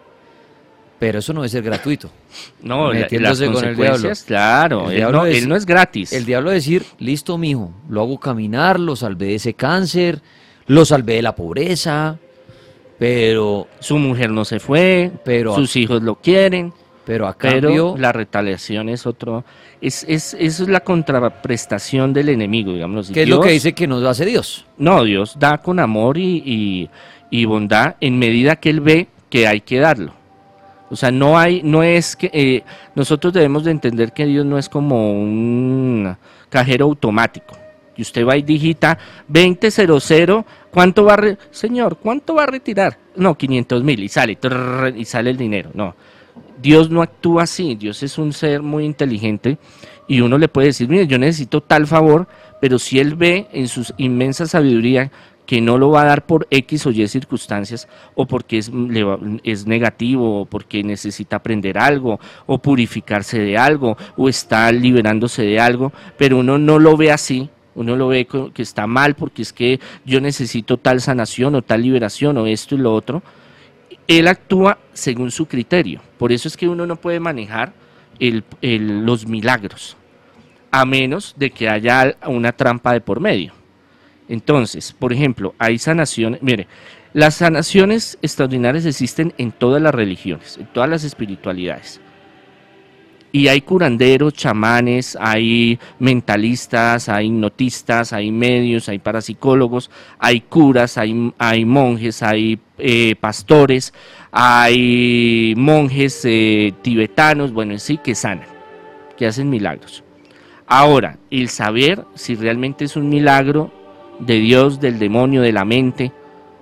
[0.98, 2.10] Pero eso no debe ser gratuito.
[2.63, 6.13] No, las consecuencias, claro, él no, es, él no, es, gratis.
[6.13, 10.21] El diablo decir, listo, mijo, lo hago caminar, lo salvé de ese cáncer,
[10.67, 12.17] lo salvé de la pobreza,
[12.98, 13.67] pero...
[13.82, 16.74] Su mujer no se fue, pero sus hijos lo quieren.
[17.06, 17.96] Pero a cambio...
[17.98, 19.46] la retaliación es otro...
[19.82, 23.12] Es, es, es la contraprestación del enemigo, digamos.
[23.12, 24.65] ¿Qué es lo que dice que nos hace Dios?
[24.78, 26.89] No, Dios da con amor y,
[27.46, 30.13] bondad en medida que Él ve que hay que darlo.
[30.89, 32.63] O sea, no hay, no es que eh,
[32.96, 36.15] nosotros debemos de entender que Dios no es como un
[36.50, 37.56] cajero automático.
[37.98, 42.98] Y usted va y digita 2000, ¿cuánto va a señor, cuánto va a retirar?
[43.15, 44.38] No, 500 mil y sale,
[44.96, 45.72] y sale el dinero.
[45.74, 45.96] No,
[46.62, 49.58] Dios no actúa así, Dios es un ser muy inteligente
[50.08, 52.28] y uno le puede decir, mire, yo necesito tal favor,
[52.62, 55.12] pero si él ve en su inmensa sabiduría
[55.46, 58.72] que no lo va a dar por X o Y circunstancias, o porque es,
[59.44, 65.60] es, negativo, o porque necesita aprender algo, o purificarse de algo, o está liberándose de
[65.60, 69.52] algo, pero uno no lo ve así, uno lo ve que está mal porque es
[69.52, 73.22] que yo necesito tal sanación o tal liberación o esto y lo otro.
[74.08, 76.02] Él actúa según su criterio.
[76.18, 77.74] Por eso es que uno no puede manejar
[78.20, 79.98] los milagros,
[80.72, 83.54] a menos de que haya una trampa de por medio.
[84.28, 86.68] Entonces, por ejemplo, hay sanaciones, mire,
[87.13, 92.02] las sanaciones extraordinarias existen en todas las religiones, en todas las espiritualidades.
[93.36, 101.65] Y hay curanderos, chamanes, hay mentalistas, hay hipnotistas, hay medios, hay parapsicólogos, hay curas, hay,
[101.65, 103.93] monjes, hay eh, pastores,
[104.32, 108.48] hay monjes eh, tibetanos, bueno, en sí, que sanan,
[109.17, 110.02] que hacen milagros.
[110.65, 113.69] Ahora, el saber si realmente es un milagro
[114.17, 116.13] de Dios, del demonio, de la mente,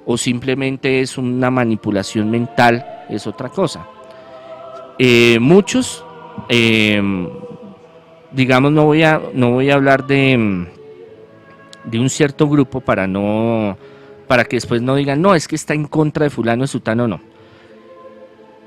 [0.07, 3.85] o simplemente es una manipulación mental, es otra cosa.
[4.97, 6.02] Eh, muchos,
[6.49, 7.29] em,
[8.31, 10.67] digamos, no voy, a, no voy a hablar de,
[11.83, 13.77] de un cierto grupo para no
[14.27, 17.07] para que después no digan, no, es que está en contra de fulano, de sutano,
[17.07, 17.21] no.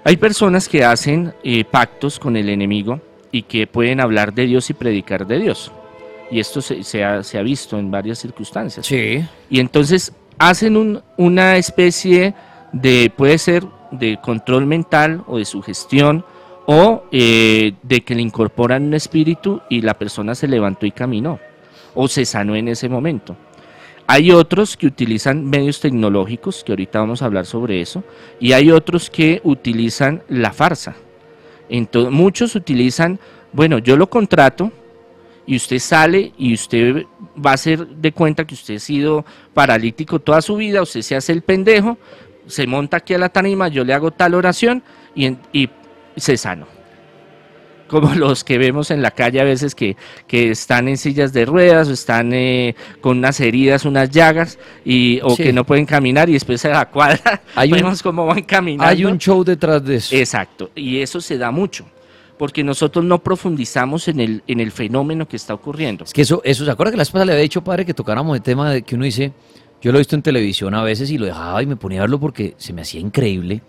[0.05, 3.01] Hay personas que hacen eh, pactos con el enemigo
[3.33, 5.73] y que pueden hablar de Dios y predicar de Dios.
[6.31, 8.87] Y esto se, ha, visto en varias circunstancias.
[8.87, 9.25] Sí.
[9.51, 12.35] Y entonces hacen una especie
[12.73, 16.25] de, puede ser de control mental o de sugestión
[16.67, 21.39] o eh, de que le incorporan un espíritu y la persona se levantó y caminó
[21.95, 23.37] o se sanó en ese momento.
[24.09, 28.05] Hay otros que utilizan medios tecnológicos, que ahorita vamos a hablar sobre eso,
[28.39, 30.95] y hay otros que utilizan la farsa.
[31.69, 33.19] Entonces, muchos utilizan,
[33.53, 34.71] bueno, yo lo contrato,
[35.47, 37.05] y usted sale y usted
[37.45, 39.25] va a ser de cuenta que usted ha sido
[39.55, 41.99] paralítico toda su vida, usted se hace el pendejo,
[42.47, 44.83] se monta aquí a la tarima, yo le hago tal oración
[45.15, 45.69] y
[46.17, 46.67] se sano.
[47.89, 51.45] Como los que vemos en la calle a veces que, que están en sillas de
[51.45, 56.29] ruedas o están eh, con unas heridas, unas llagas y, o que no pueden caminar
[56.29, 58.91] y después se la cuadra vemos cómo van caminando.
[58.91, 60.15] Hay un show detrás de eso.
[60.17, 61.87] Exacto, y eso se da mucho
[62.39, 66.05] porque nosotros no profundizamos en el, en el fenómeno que está ocurriendo.
[66.05, 68.37] Es que eso, eso, ¿se acuerda que la esposa le había dicho, padre, que tocáramos
[68.37, 69.33] el tema de que uno dice,
[69.81, 72.03] yo lo he visto en televisión a veces y lo dejaba y me ponía a
[72.03, 73.63] verlo porque se me hacía increíble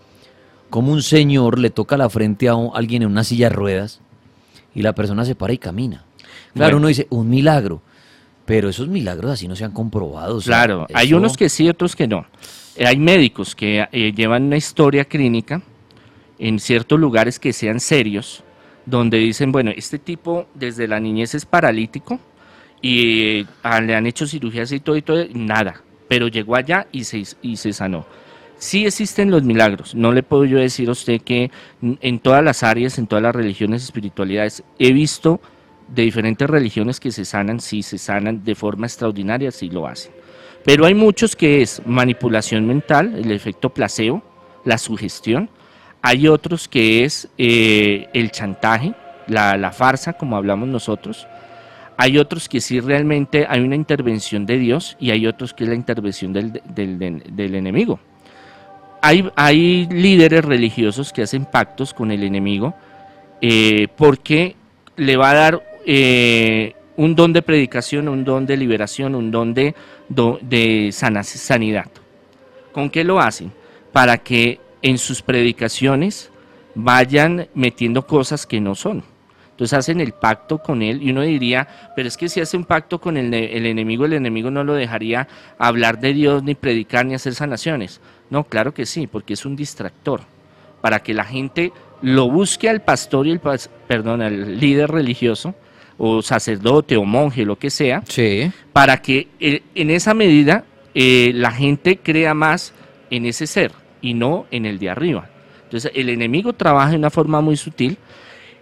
[0.69, 4.01] cómo un señor le toca la frente a alguien en una silla de ruedas
[4.73, 6.03] y la persona se para y camina.
[6.53, 7.81] Claro, uno dice, un milagro,
[8.45, 10.39] pero esos milagros así no se han comprobado.
[10.39, 12.25] claro, hay unos que sí, otros que no.
[12.83, 15.61] Hay médicos que eh, llevan una historia clínica
[16.39, 18.43] en ciertos lugares que sean serios,
[18.85, 22.19] donde dicen, bueno, este tipo desde la niñez es paralítico
[22.81, 27.03] y ah, le han hecho cirugías y todo y todo, nada, pero llegó allá y
[27.03, 28.05] se, y se sanó.
[28.57, 32.63] Sí existen los milagros, no le puedo yo decir a usted que en todas las
[32.63, 35.39] áreas, en todas las religiones, espiritualidades, he visto
[35.87, 40.11] de diferentes religiones que se sanan, sí se sanan de forma extraordinaria, sí lo hacen.
[40.65, 44.23] Pero hay muchos que es manipulación mental, el efecto placebo,
[44.65, 45.49] la sugestión,
[46.01, 48.93] hay otros que es eh, el chantaje,
[49.27, 51.27] la, farsa, como hablamos nosotros.
[51.97, 55.69] Hay otros que sí realmente hay una intervención de Dios y hay otros que es
[55.69, 57.99] la intervención del, enemigo.
[59.07, 62.73] Hay, líderes religiosos que hacen pactos con el enemigo
[63.41, 64.55] eh, porque
[64.97, 69.53] le va a dar eh, un don de predicación, un don de liberación, un don
[69.53, 69.75] de,
[70.09, 71.87] de sanidad.
[72.73, 73.53] ¿Con qué lo hacen?
[73.93, 76.29] Para que en sus predicaciones
[76.75, 79.03] vayan metiendo cosas que no son.
[79.51, 82.65] Entonces hacen el pacto con él y uno diría, pero es que si hace un
[82.65, 87.15] pacto con el, enemigo, el enemigo no lo dejaría hablar de Dios, ni predicar, ni
[87.15, 87.99] hacer sanaciones.
[88.29, 90.21] No, claro que sí, porque es un distractor.
[90.81, 95.55] Para que la gente lo busque al pastor y el, perdón, al líder religioso,
[95.97, 98.03] o sacerdote, o monje, lo que sea,
[98.73, 100.63] para que eh, en esa medida
[100.93, 102.73] eh, la gente crea más
[103.09, 105.29] en ese ser y no en el de arriba.
[105.63, 107.97] Entonces el enemigo trabaja de una forma muy sutil.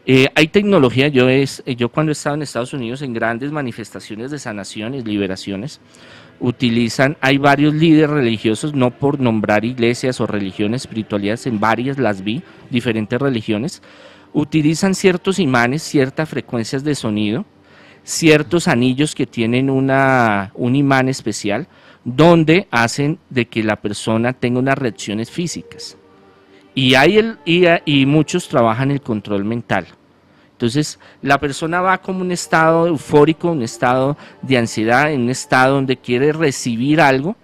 [0.08, 4.32] Eh, hay tecnología, yo, es, yo cuando he estado en Estados Unidos en grandes manifestaciones
[4.32, 5.82] de sanaciones, liberaciones,
[6.39, 12.23] utilizan, hay varios líderes religiosos, no por nombrar iglesias o religiones, espiritualidades, en varias las
[12.23, 13.81] vi, diferentes religiones,
[14.33, 17.45] utilizan ciertos imanes, ciertas frecuencias de sonido,
[18.03, 21.67] ciertos anillos que tienen una, un imán especial
[22.03, 25.97] donde hacen de que la persona tenga unas reacciones físicas.
[26.75, 29.87] Y, hay el, y, muchos trabajan el control mental.
[30.55, 35.75] Entonces, la persona va como un estado eufórico, un estado de ansiedad, en un estado
[35.75, 37.35] donde quiere recibir algo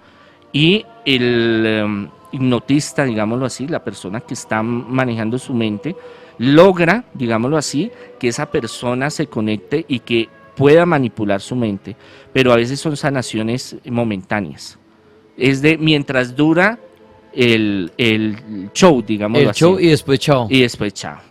[0.53, 5.93] y el em, hipnotista, digámoslo así, la persona que está manejando su mente,
[6.37, 11.97] logra, digámoslo así, que esa persona se conecte y que pueda manipular su mente,
[12.31, 14.79] pero a veces son sanaciones momentáneas.
[15.35, 16.79] Es de mientras dura
[17.33, 17.91] el,
[18.73, 19.65] show, digámoslo así.
[19.65, 20.47] El show y después chao.
[20.49, 21.30] Y después chao.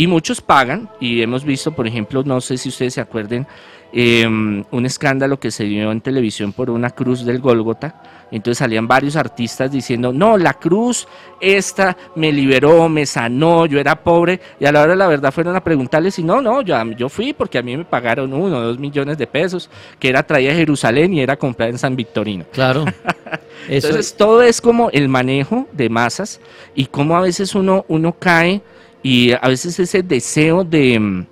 [0.00, 3.46] Y muchos pagan, y hemos visto, por ejemplo, no sé si ustedes se acuerden,
[3.92, 8.88] em, un escándalo que se dio en televisión por una cruz del Gólgota, entonces salían
[8.88, 11.06] varios artistas diciendo, no, la cruz,
[11.38, 14.40] esta me liberó, me sanó, yo era pobre.
[14.58, 17.10] Y a la hora de la verdad fueron a preguntarles y no, no, yo, yo
[17.10, 20.52] fui porque a mí me pagaron uno o dos millones de pesos, que era traída
[20.52, 22.46] de Jerusalén y era comprada en San Victorino.
[22.52, 22.86] Claro.
[23.68, 26.40] Entonces todo es como el manejo de masas
[26.74, 28.62] y cómo a veces uno, uno cae
[29.02, 31.26] y a veces ese deseo de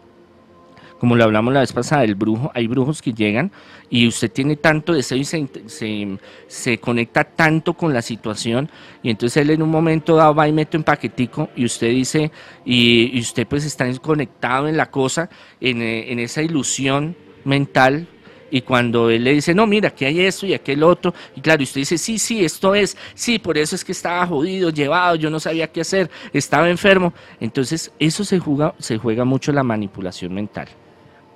[0.99, 3.53] como lo hablamos la vez pasada, el brujo, hay brujos que llegan
[3.89, 8.69] y usted tiene tanto deseo y se, se, conecta tanto con la situación
[9.03, 12.33] y entonces él en un momento dado va y mete un paquetico y usted dice,
[12.65, 18.09] y, usted pues está conectado en la cosa, en, eh, en esa ilusión mental
[18.51, 21.63] y cuando él le dice, no, mira, aquí hay esto y aquel otro, y claro,
[21.63, 25.31] usted dice, sí, sí, esto es, sí, por eso es que estaba jodido, llevado, yo
[25.31, 27.13] no sabía qué hacer, estaba enfermo.
[27.41, 30.69] Entonces, eso se juega, se juega mucho la manipulación mental.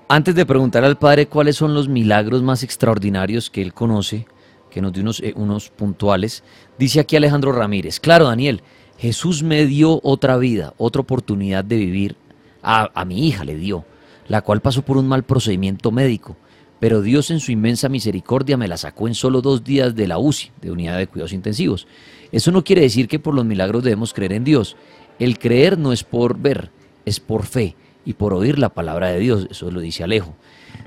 [0.08, 4.26] Antes de preguntar al Padre cuáles son los milagros más extraordinarios que él conoce,
[4.70, 6.44] que nos dio unos, eh, unos puntuales,
[6.78, 8.62] dice aquí Alejandro Ramírez, claro Daniel,
[8.98, 12.16] Jesús me dio otra vida, otra oportunidad de vivir,
[12.62, 13.84] a, a mi hija le dio,
[14.28, 16.36] la cual pasó por un mal procedimiento médico,
[16.82, 20.18] pero Dios en su inmensa misericordia me la sacó en solo dos días de la
[20.18, 21.86] UCI, de unidad de cuidados intensivos.
[22.32, 24.76] Eso no quiere decir que por los milagros debemos creer en Dios.
[25.20, 26.72] El creer no es por ver,
[27.04, 29.46] es por fe y por oír la palabra de Dios.
[29.48, 30.34] Eso lo dice Alejo.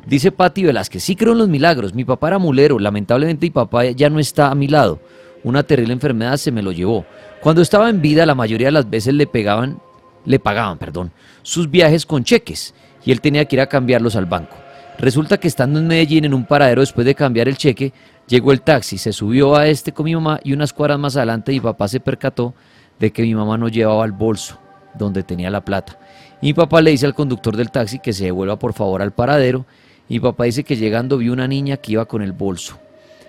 [0.05, 1.93] Dice Patti Velázquez, sí creo en los milagros.
[1.93, 4.99] Mi papá era mulero, lamentablemente mi papá ya no está a mi lado.
[5.45, 7.05] Una terrible enfermedad se me lo llevó.
[7.39, 9.79] Cuando estaba en vida, la mayoría de las veces le pegaban,
[10.25, 12.73] le pagaban, perdón, sus viajes con cheques
[13.05, 14.57] y él tenía que ir a cambiarlos al banco.
[14.97, 17.91] Resulta que estando en Medellín en un paradero después de cambiar el cheque,
[18.27, 21.51] llegó el taxi, se subió a este con mi mamá y unas cuadras más adelante
[21.51, 22.53] mi papá se percató
[22.99, 24.57] de que mi mamá no llevaba el bolso
[24.97, 25.99] donde tenía la plata.
[26.41, 29.11] Y mi papá le dice al conductor del taxi que se devuelva por favor al
[29.11, 29.65] paradero.
[30.07, 32.79] Y mi papá dice que llegando vio una niña que iba con el bolso.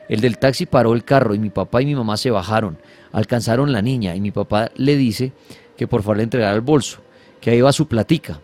[0.09, 2.79] El del taxi paró el carro y mi papá y mi mamá se bajaron.
[3.13, 5.33] Alcanzaron la niña y mi papá le dice
[5.77, 7.01] que por favor le entregara el bolso,
[7.41, 8.41] que ahí va su platica.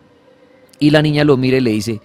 [0.79, 2.01] Y la niña lo mira y le dice,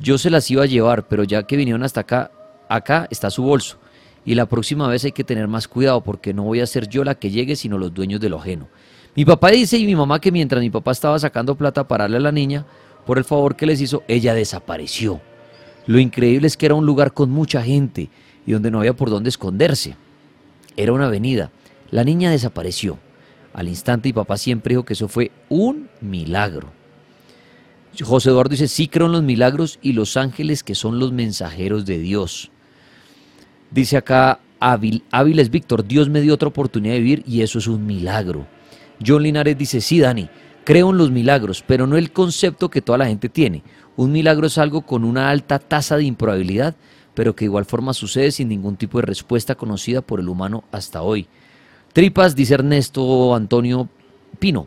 [0.00, 2.30] yo se las iba a llevar, pero ya que vinieron hasta acá,
[2.68, 3.78] acá está su bolso.
[4.24, 7.04] Y la próxima vez hay que tener más cuidado porque no voy a ser yo
[7.04, 8.68] la que llegue, sino los dueños de lo ajeno.
[9.14, 12.16] Mi papá dice y mi mamá que mientras mi papá estaba sacando plata para darle
[12.16, 12.66] a la niña,
[13.06, 15.20] por el favor que les hizo, ella desapareció.
[15.86, 18.08] Lo increíble es que era un lugar con mucha gente
[18.46, 19.96] y donde no había por dónde esconderse.
[20.76, 21.50] Era una avenida.
[21.90, 22.98] La niña desapareció.
[23.52, 26.72] Al instante mi papá siempre dijo que eso fue un milagro.
[28.02, 31.86] José Eduardo dice, sí creo en los milagros y los ángeles que son los mensajeros
[31.86, 32.50] de Dios.
[33.70, 37.86] Dice acá Áviles Víctor, Dios me dio otra oportunidad de vivir y eso es un
[37.86, 38.46] milagro.
[39.04, 40.28] John Linares dice, sí, Dani,
[40.64, 43.62] creo en los milagros, pero no el concepto que toda la gente tiene.
[43.96, 46.74] Un milagro es algo con una alta tasa de improbabilidad,
[47.14, 50.64] pero que de igual forma sucede sin ningún tipo de respuesta conocida por el humano
[50.72, 51.28] hasta hoy.
[51.92, 53.88] Tripas, dice Ernesto Antonio
[54.38, 54.66] Pino,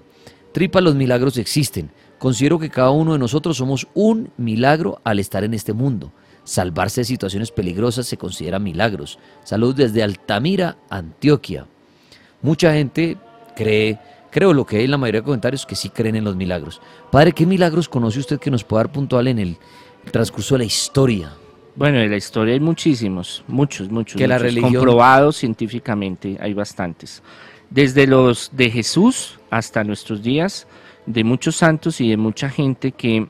[0.54, 1.92] tripas los milagros existen.
[2.18, 6.12] Considero que cada uno de nosotros somos un milagro al estar en este mundo.
[6.44, 9.20] Salvarse de situaciones peligrosas se considera milagros.
[9.44, 11.68] Salud desde Altamira, Antioquia.
[12.42, 13.18] Mucha gente
[13.56, 14.00] cree
[14.30, 16.82] creo lo que hay en la mayoría de comentarios que sí creen en los milagros.
[17.12, 19.58] Padre, ¿qué milagros conoce usted que nos pueda dar puntual en el,
[20.12, 21.34] transcurso de la historia?
[21.76, 24.18] Bueno, en la historia hay muchísimos, muchos, muchos.
[24.18, 24.74] Que la religión...
[24.74, 27.22] Comprobados científicamente, hay bastantes.
[27.70, 30.68] Desde los de Jesús hasta nuestros días,
[31.08, 33.28] de muchos santos y de mucha gente que...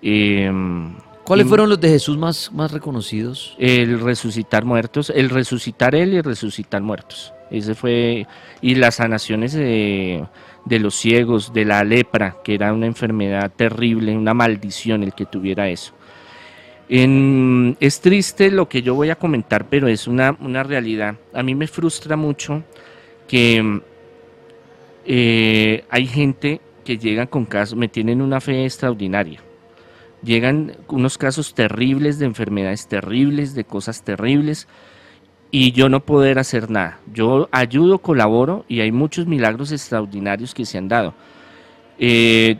[0.00, 0.94] Em,
[1.24, 3.54] ¿Cuáles fueron los de Jesús más, más reconocidos?
[3.58, 7.32] El resucitar muertos, el resucitar él y el resucitar muertos.
[7.50, 8.26] Ese fue,
[8.60, 10.26] y las sanaciones de,
[10.66, 15.68] los ciegos, de la lepra, que era una enfermedad terrible, una maldición el que tuviera
[15.68, 15.92] eso.
[16.88, 20.32] es triste lo que yo voy a comentar, pero es una,
[20.62, 21.16] realidad.
[21.32, 22.64] A mí me frustra mucho
[23.28, 23.80] que
[25.06, 29.40] eh, hay gente que llega con casos, me tienen una fe extraordinaria,
[30.22, 34.68] Llegan unos casos terribles de enfermedades terribles, de cosas terribles,
[35.50, 36.98] y yo no poder hacer nada.
[37.12, 41.14] Yo ayudo, colaboro y hay muchos milagros extraordinarios que se han dado.
[41.98, 42.58] Eh,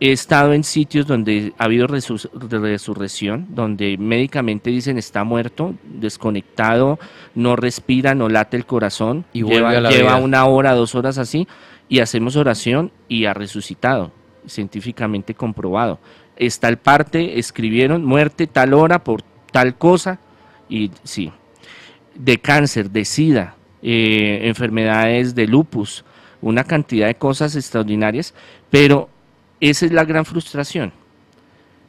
[0.00, 6.98] he estado en sitios donde ha habido resurrección, donde médicamente dicen está muerto, desconectado,
[7.34, 11.46] no respira, no late el corazón, y lleva, lleva una hora, dos horas así,
[11.90, 14.12] y hacemos oración y ha resucitado,
[14.46, 15.98] científicamente comprobado.
[16.36, 19.22] Está el parte, escribieron muerte tal hora por
[19.52, 20.20] tal cosa,
[20.68, 21.32] y sí,
[22.14, 26.04] de cáncer, de sida, eh, enfermedades de lupus,
[26.40, 28.34] una cantidad de cosas extraordinarias,
[28.70, 29.10] pero
[29.58, 30.92] esa es la gran frustración.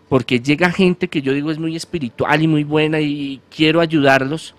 [0.09, 4.55] Porque llega gente que yo digo es muy espiritual y muy buena y quiero ayudarlos,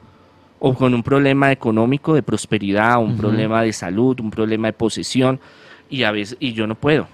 [0.64, 5.40] o con un problema económico, de prosperidad, un problema de salud, un problema de posesión,
[5.90, 7.08] y a veces, y yo no puedo.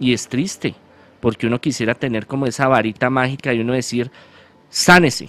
[0.00, 0.74] Y es triste,
[1.20, 4.10] porque uno quisiera tener como esa varita mágica y uno decir,
[4.70, 5.28] sánese,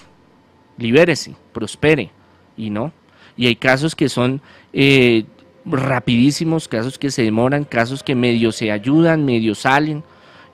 [0.80, 2.10] libérese, prospere
[2.58, 2.92] y no.
[3.38, 4.42] Y hay casos que son
[4.74, 5.26] eh,
[5.66, 10.04] rapidísimos, casos que se demoran, casos que medio se ayudan, medio salen.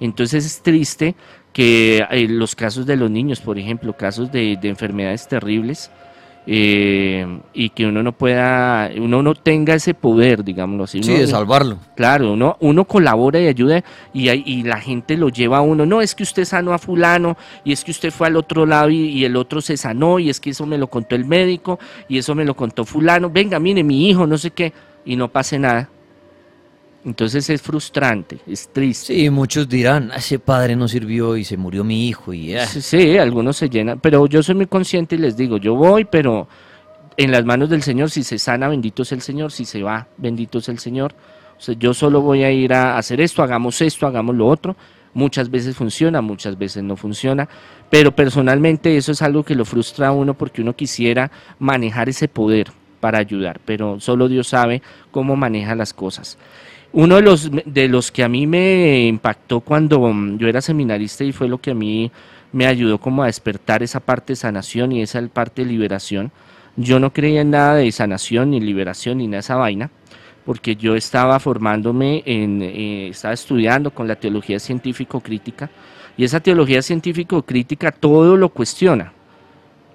[0.01, 1.15] Entonces es triste
[1.53, 5.89] que eh, los casos de los niños, por ejemplo, casos de enfermedades terribles,
[6.47, 11.03] eh, y que uno no pueda, uno no tenga ese poder, digámoslo así.
[11.03, 11.77] sí, de salvarlo.
[11.95, 13.83] Claro, uno, uno colabora y ayuda
[14.13, 17.37] y, y, la gente lo lleva a uno, no, es que usted sanó a fulano
[17.63, 20.29] y es que usted fue al otro lado y, y, el otro se sanó y
[20.29, 21.79] es que eso me lo contó el médico
[22.09, 24.73] y eso me lo contó fulano, venga, mire, mi hijo, no sé qué,
[25.05, 25.89] y no pase nada.
[27.03, 29.15] Entonces es frustrante, es triste.
[29.15, 32.33] Sí, muchos dirán, ese padre no sirvió y se murió mi hijo.
[32.33, 36.05] y sí, algunos se llenan, pero yo soy muy consciente y les digo, yo voy,
[36.05, 36.47] pero
[37.17, 40.07] en las manos del Señor, si se sana, bendito es el Señor, si se va,
[40.17, 41.13] bendito es el Señor.
[41.57, 44.75] O sea, yo solo voy a ir a hacer esto, hagamos esto, hagamos lo otro.
[45.13, 47.49] Muchas veces funciona, muchas veces no funciona,
[47.89, 52.27] pero personalmente eso es algo que lo frustra a uno porque uno quisiera manejar ese
[52.27, 52.71] poder
[53.01, 54.81] para ayudar, pero solo Dios sabe
[55.11, 56.37] cómo maneja las cosas.
[56.93, 61.23] Uno de los, de los que a mí me impactó cuando mm, yo era seminarista
[61.23, 62.11] y fue lo que a mí
[62.51, 66.31] me ayudó como a despertar esa parte de sanación y esa parte de liberación.
[66.75, 69.89] Yo no creía en nada de sanación ni liberación ni nada de esa vaina,
[70.45, 75.69] porque yo estaba formándome, en, eh, estaba estudiando con la teología científico-crítica,
[76.17, 79.13] y esa teología científico-crítica todo lo cuestiona.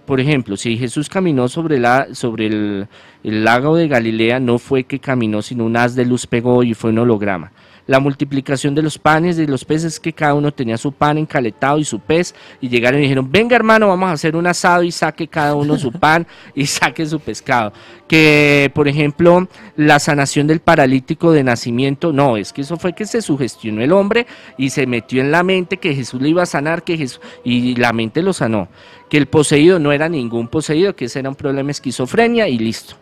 [0.06, 2.86] Por ejemplo, si Jesús caminó sobre, la, sobre el,
[3.24, 6.74] el lago de Galilea, no fue que caminó, sino un haz de luz pegó y
[6.74, 7.52] fue un holograma
[7.86, 11.78] la multiplicación de los panes y los peces, que cada uno tenía su pan encaletado
[11.78, 14.90] y su pez, y llegaron y dijeron, venga hermano, vamos a hacer un asado y
[14.90, 17.72] saque cada uno su pan y saque su pescado.
[18.08, 23.06] Que, por ejemplo, la sanación del paralítico de nacimiento, no, es que eso fue que
[23.06, 24.26] se sugestionó el hombre
[24.56, 27.74] y se metió en la mente que Jesús le iba a sanar, que Jesús, y
[27.76, 28.68] la mente lo sanó.
[29.08, 32.58] Que el poseído no era ningún poseído, que ese era un problema de esquizofrenia y
[32.58, 32.96] listo.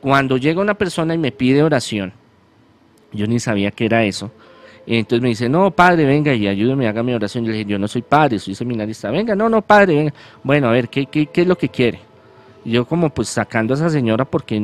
[0.00, 2.12] Cuando llega una persona y me pide oración,
[3.14, 4.30] yo ni sabía que era eso.
[4.86, 7.44] Entonces me dice, no, padre, venga y ayúdeme, haga mi oración.
[7.44, 9.10] Y le dije, yo no soy padre, soy seminarista.
[9.10, 10.14] Venga, no, no, padre, venga.
[10.42, 12.00] Bueno, a ver, ¿qué, qué, qué es lo que quiere?
[12.64, 14.56] Y yo como pues sacando a esa señora porque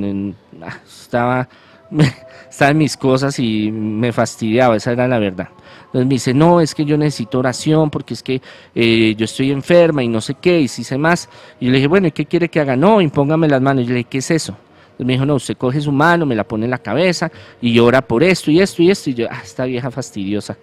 [0.63, 1.49] ah, estaba,
[2.51, 5.49] estaba en mis cosas y me fastidiaba, esa era la verdad.
[5.87, 8.41] Entonces me dice, no, es que yo necesito oración porque es que
[8.75, 11.29] eh, yo estoy enferma y no sé qué, y si sé más.
[11.59, 12.77] Y le dije, bueno, ¿y qué quiere que haga?
[12.77, 13.85] No, impóngame las manos.
[13.85, 14.57] Y le dije, ¿qué es eso?
[15.05, 17.31] Me dijo, no, usted coge su mano, me la pone en la cabeza
[17.61, 19.11] y ora por esto y esto y esto.
[19.11, 20.57] Y yo, ah, esta vieja fastidiosa.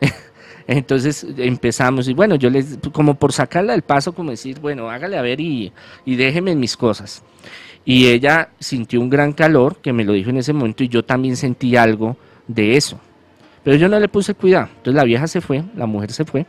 [0.66, 5.18] Entonces empezamos y bueno, yo les, como por sacarla del paso, como decir, bueno, hágale
[5.18, 5.72] a ver y,
[6.04, 7.22] y déjeme en mis cosas.
[7.84, 11.04] Y ella sintió un gran calor, que me lo dijo en ese momento, y yo
[11.04, 12.16] también sentí algo
[12.46, 13.00] de eso.
[13.64, 14.68] Pero yo no le puse cuidado.
[14.68, 16.46] Entonces la vieja se fue, la mujer se fue,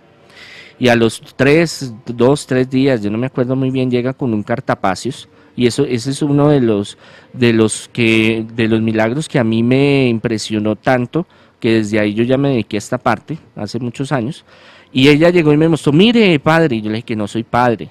[0.77, 4.33] y a los tres, dos, tres días, yo no me acuerdo muy bien, llega con
[4.33, 6.97] un cartapacios y eso ese es uno de los
[7.33, 11.25] de los que de los milagros que a mí me impresionó tanto
[11.59, 14.45] que desde ahí yo ya me dediqué a esta parte hace muchos años
[14.91, 17.43] y ella llegó y me mostró mire padre y yo le dije que no soy
[17.43, 17.89] padre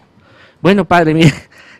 [0.60, 1.32] bueno padre mire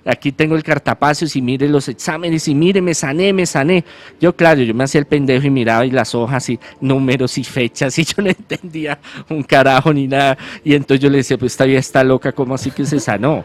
[0.04, 3.84] aquí tengo el cartapacios y mire los exámenes y mire, me sané, me sané.
[4.20, 7.44] Yo, claro, yo me hacía el pendejo y miraba y las hojas y números y
[7.44, 10.36] fechas y yo no entendía un carajo ni nada.
[10.64, 13.44] Y entonces yo le decía, pues esta vida está loca, ¿cómo así que se sanó?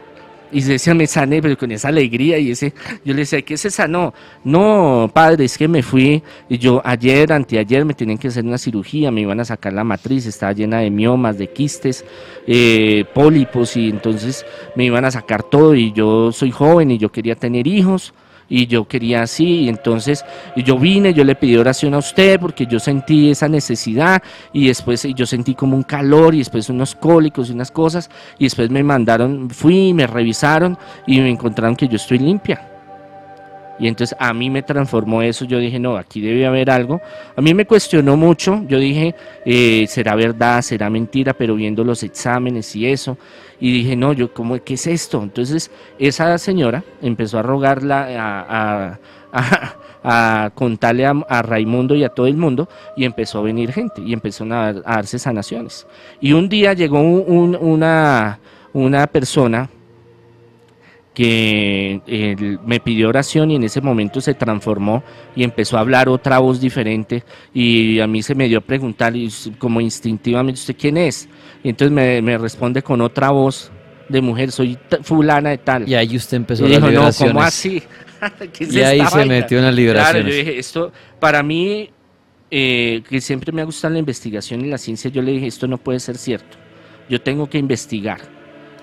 [0.50, 2.38] Y decía, me sané, pero con esa alegría.
[2.38, 2.72] Y ese,
[3.04, 4.14] yo le decía, ¿qué se sanó?
[4.44, 6.22] No, padre, es que me fui.
[6.48, 9.84] Y yo, ayer, anteayer, me tenían que hacer una cirugía, me iban a sacar la
[9.84, 12.04] matriz, estaba llena de miomas, de quistes,
[12.46, 14.44] eh, pólipos, y entonces
[14.74, 15.74] me iban a sacar todo.
[15.74, 18.14] Y yo soy joven y yo quería tener hijos.
[18.48, 20.24] Y yo quería así, y entonces
[20.56, 24.22] yo vine, yo le pedí oración a usted porque yo sentí esa necesidad
[24.52, 28.44] y después yo sentí como un calor y después unos cólicos y unas cosas y
[28.44, 32.78] después me mandaron, fui, me revisaron y me encontraron que yo estoy limpia.
[33.80, 37.00] Y entonces a mí me transformó eso, yo dije, no, aquí debe haber algo.
[37.36, 42.02] A mí me cuestionó mucho, yo dije, eh, será verdad, será mentira, pero viendo los
[42.02, 43.16] exámenes y eso,
[43.60, 45.22] y dije, no, yo, ¿cómo, ¿qué es esto?
[45.22, 48.98] Entonces esa señora empezó a rogarla,
[49.32, 54.12] a, contarle a, Raimundo y a todo el mundo, y empezó a venir gente, y
[54.12, 55.86] empezó a, darse sanaciones.
[56.20, 58.38] Y un día llegó una,
[58.72, 59.68] una persona,
[61.18, 65.02] que me pidió oración y en ese momento se transformó
[65.34, 69.16] y empezó a hablar otra voz diferente y a mí se me dio a preguntar
[69.16, 71.28] y como instintivamente, ¿usted quién es?
[71.64, 73.72] Y entonces me, responde con otra voz
[74.08, 75.88] de mujer, soy fulana de tal.
[75.88, 77.82] Y ahí usted empezó a las No, ¿cómo así?
[78.60, 80.22] y ahí se metió en las liberaciones.
[80.22, 81.90] Claro, yo dije, esto, para mí,
[82.48, 85.66] eh, que siempre me ha gustado la investigación y la ciencia, yo le dije, esto
[85.66, 86.56] no puede ser cierto.
[87.10, 88.37] Yo tengo que investigar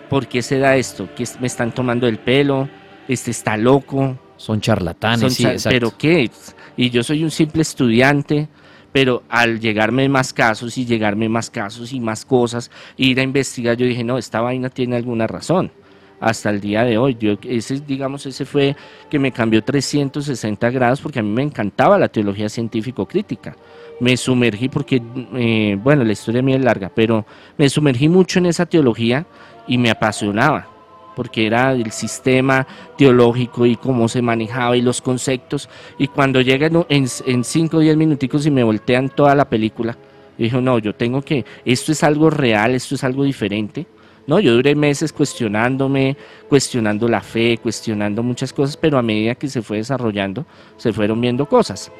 [0.09, 1.09] ¿por qué se da esto?
[1.15, 2.69] Que me están tomando el pelo,
[3.07, 4.17] este está loco.
[4.37, 6.29] Son charlatanes, sí, Pero qué,
[6.75, 8.49] y yo soy un simple estudiante,
[8.91, 13.77] pero al llegarme más casos y llegarme más casos y más cosas, ir a investigar,
[13.77, 15.71] yo dije, no, esta vaina tiene alguna razón.
[16.19, 18.75] Hasta el día de hoy, yo, ese, digamos, ese fue
[19.09, 23.55] que me cambió 360 grados porque a mí me encantaba la teología científico-crítica
[23.99, 25.01] me sumergí porque,
[25.35, 27.25] eh, bueno, la historia mía es larga, pero
[27.57, 29.25] me sumergí mucho en esa teología
[29.67, 30.67] y me apasionaba,
[31.15, 32.67] porque era el sistema
[32.97, 35.69] teológico y cómo se manejaba y los conceptos.
[35.97, 39.97] Y cuando llegan en 5 o 10 minuticos y me voltean toda la película,
[40.37, 43.87] dije, no, yo tengo que, esto es algo real, esto es algo diferente.
[44.27, 46.17] No, yo duré meses cuestionándome,
[46.49, 51.21] cuestionando la fe, cuestionando muchas cosas, pero a medida que se fue desarrollando, se fueron
[51.21, 51.91] viendo cosas.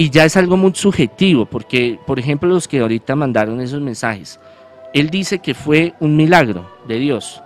[0.00, 4.40] Y ya es algo muy subjetivo, porque, por ejemplo, los que ahorita mandaron esos mensajes,
[4.94, 7.42] él dice que fue un milagro de Dios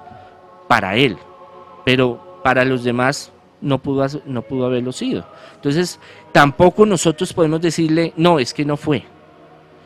[0.69, 1.17] para él,
[1.85, 5.27] pero para los demás no pudo, no pudo haberlo sido.
[5.57, 5.99] Entonces,
[6.31, 9.03] tampoco nosotros podemos decirle, no, es que no fue.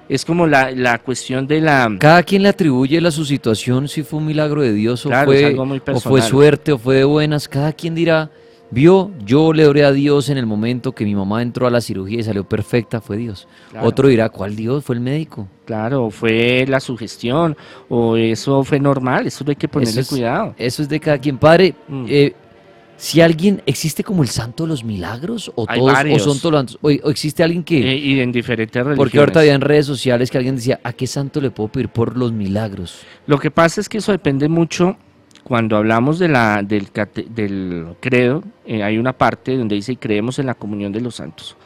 [0.06, 1.90] Es como la, cuestión de la...
[1.98, 5.56] Cada quien le atribuye a su situación si fue un milagro de Dios o, fue,
[5.56, 7.48] o fue suerte o fue de buenas.
[7.48, 8.30] Cada quien dirá,
[8.70, 11.80] Vio, yo le oré a Dios en el momento que mi mamá entró a la
[11.80, 13.48] cirugía y salió perfecta, fue Dios.
[13.80, 14.84] Otro dirá, ¿cuál Dios?
[14.84, 15.48] Fue el médico.
[15.64, 17.56] Claro, fue la sugestión,
[17.88, 20.54] o eso fue normal, eso hay que ponerle cuidado.
[20.58, 21.38] Eso es de cada quien.
[21.38, 22.04] Padre, mm.
[22.08, 22.34] eh,
[22.98, 25.50] si alguien, ¿existe como el santo de los milagros?
[25.54, 27.92] ¿O, todos, o son todos o, existe alguien que...
[27.92, 28.98] Eh, y en diferentes religiones.
[28.98, 31.88] Porque ahorita había en redes sociales que alguien decía, ¿a qué santo le puedo pedir
[31.88, 33.00] por los milagros?
[33.26, 34.96] Lo que pasa es que eso depende mucho
[35.48, 36.88] cuando hablamos de la, del,
[37.30, 41.56] del credo, eh, hay una parte donde dice creemos en la comunión de los santos.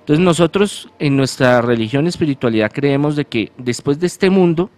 [0.00, 4.70] Entonces nosotros en nuestra religión y espiritualidad creemos de que después de este mundo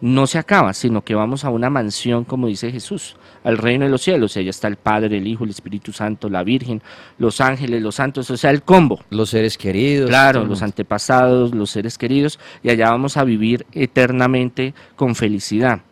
[0.00, 3.90] no se acaba, sino que vamos a una mansión, como dice Jesús, al reino de
[3.90, 4.36] los cielos.
[4.36, 6.82] Allá está el Padre, el Hijo, el Espíritu Santo, la Virgen,
[7.18, 9.00] los ángeles, los santos, o sea, el combo.
[9.10, 10.08] Los seres queridos.
[10.08, 15.82] Claro, los antepasados, los seres queridos, y allá vamos a vivir eternamente con felicidad.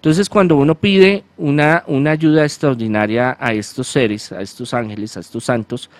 [0.00, 5.20] Entonces, cuando uno pide una, una ayuda extraordinaria a estos seres, a estos ángeles, a
[5.20, 5.90] estos santos,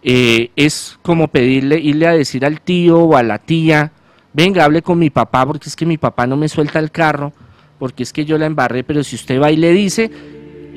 [0.00, 3.90] eh, es como pedirle, irle a decir al tío o a la tía,
[4.32, 7.32] venga, hable con mi papá, porque es que mi papá no me suelta el carro,
[7.80, 10.08] porque es que yo la embarré, pero si usted va y le dice,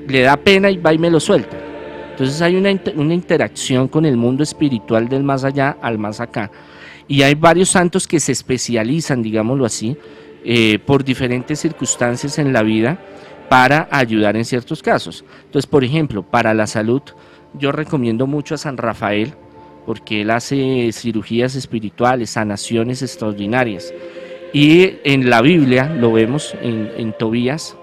[0.08, 1.56] le da pena y va y me lo suelta.
[2.10, 6.50] Entonces hay una, una interacción con el mundo espiritual del más allá al más acá.
[7.08, 9.96] Y hay varios santos que se especializan, digámoslo así,
[10.48, 13.00] eh, por diferentes circunstancias en la vida
[13.50, 15.26] para ayudar en ciertos casos.
[15.46, 17.02] Entonces, por ejemplo, para la salud,
[17.56, 19.34] yo recomiendo mucho a San Rafael
[19.88, 23.92] porque él hace cirugías espirituales, sanaciones extraordinarias.
[24.54, 27.76] Y en la Biblia lo vemos en, Tobías,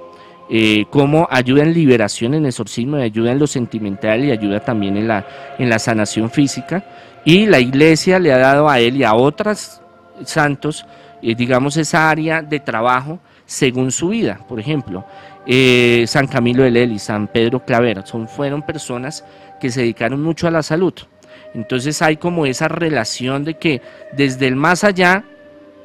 [0.49, 5.09] eh, como ayuda en liberación, en exorcismo, ayuda en lo sentimental y ayuda también en
[5.09, 5.27] la,
[5.59, 6.85] en la sanación física.
[7.25, 9.81] Y la iglesia le ha dado a él y a otros
[10.25, 10.87] santos
[11.23, 14.41] eh, digamos, esa área de trabajo según su vida.
[14.49, 15.05] Por ejemplo,
[15.47, 19.25] eh, San Camilo de Lely, San Pedro Clavera, son, fueron personas
[19.61, 20.95] que se dedicaron mucho a la salud.
[21.55, 25.25] Entonces hay como esa relación de que desde el más allá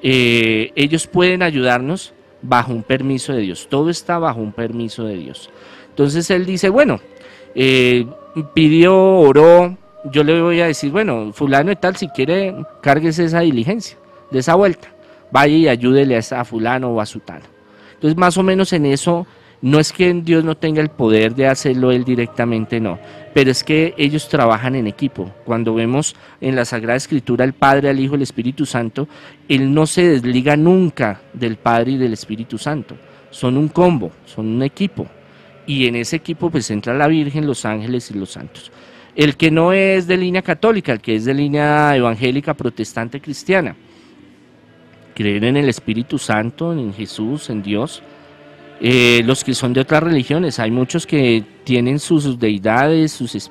[0.02, 3.68] eh, ellos pueden ayudarnos bajo un permiso de Dios.
[3.70, 5.52] Todo está bajo un permiso de Dios.
[5.90, 7.00] Entonces él dice, bueno,
[8.54, 9.78] pidió, oró,
[10.12, 13.98] yo le voy a decir, bueno, fulano y tal, si quiere, cárguese esa diligencia,
[14.32, 14.97] de esa vuelta
[15.32, 17.46] vaya y ayúdele a, fulano o a sutano.
[17.94, 19.26] Entonces, más o menos en eso,
[19.62, 23.00] no es que Dios no tenga el poder de hacerlo él directamente, no,
[23.34, 25.34] pero es que ellos trabajan en equipo.
[25.46, 29.08] Cuando vemos en la Sagrada Escritura al Padre, al Hijo, al Espíritu Santo,
[29.48, 32.96] Él no se desliga nunca del Padre y del Espíritu Santo.
[33.32, 35.08] Son un combo, son un equipo.
[35.66, 38.72] Y en ese equipo pues entra la Virgen, los ángeles y los santos.
[39.16, 43.76] El que no es de línea católica, el que es de línea evangélica, protestante, cristiana.
[45.18, 48.04] Creer en el Espíritu Santo, en Jesús, en Dios
[48.80, 50.60] eh, los que son de otras religiones.
[50.60, 53.50] Hay muchos que tienen sus deidades, sus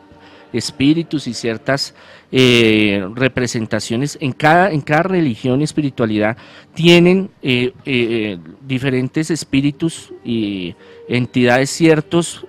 [0.53, 1.95] espíritus y ciertas
[2.31, 4.17] eh, representaciones.
[4.21, 6.37] En cada, en cada religión y espiritualidad
[6.75, 10.77] tienen eh, diferentes espíritus y
[11.09, 12.47] entidades, ciertos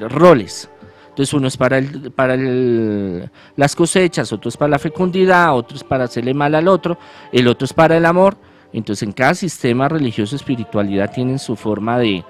[0.00, 0.70] roles.
[1.16, 5.82] Entonces uno es para, el, para las cosechas, otro es para la fecundidad, otro es
[5.82, 6.98] para hacerle mal al otro,
[7.32, 8.36] el otro es para el amor.
[8.70, 12.22] Entonces en cada sistema religioso espiritualidad tienen su forma de,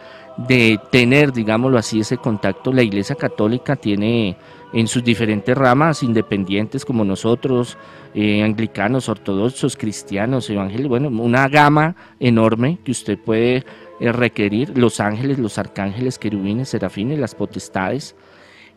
[0.93, 2.73] tener, digámoslo así, ese contacto.
[2.73, 4.37] La Iglesia Católica tiene
[4.73, 7.77] en sus diferentes ramas independientes como nosotros,
[8.15, 13.65] eh, anglicanos, ortodoxos, cristianos, evangélicos, bueno, una gama enorme que usted puede
[13.99, 18.15] eh, requerir, los ángeles, los arcángeles, querubines, serafines, las potestades,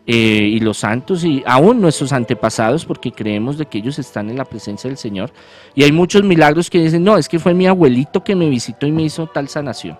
[0.05, 4.37] eh, y los santos y aún nuestros antepasados porque creemos de que ellos están en
[4.37, 5.31] la presencia del Señor.
[5.75, 8.87] Y hay muchos milagros que dicen, no, es que fue mi abuelito que me visitó
[8.87, 9.97] y me hizo tal sanación.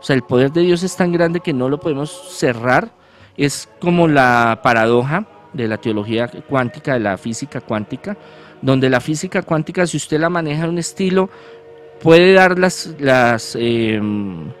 [0.00, 2.90] O sea, el poder de Dios es tan grande que no lo podemos cerrar.
[3.36, 8.16] Es como la paradoja de la teología cuántica, de la física cuántica,
[8.62, 11.28] donde la física cuántica, si usted la maneja en un estilo,
[12.02, 14.52] puede dar las, las em,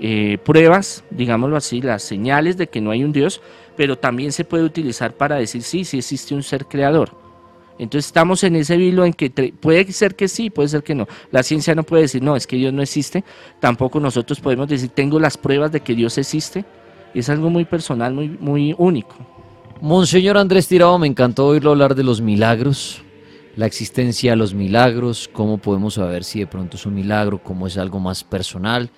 [0.00, 3.40] eh, pruebas, digámoslo así, las señales de que no hay un Dios,
[3.76, 7.24] pero también se puede utilizar para decir sí, sí existe un ser creador.
[7.78, 11.08] Entonces estamos en ese vilo en que puede ser que sí, puede ser que no.
[11.32, 13.24] La ciencia no puede decir, no, es que Dios no existe.
[13.60, 16.64] Tampoco nosotros podemos decir, tengo las pruebas de que Dios existe.
[17.14, 19.16] Es algo muy personal, muy, muy único.
[19.80, 23.02] Monseñor Andrés Tirado, me encantó oírlo hablar de los milagros,
[23.56, 27.66] la existencia de los milagros, cómo podemos saber si de pronto es un milagro, cómo
[27.66, 28.90] es algo más personal.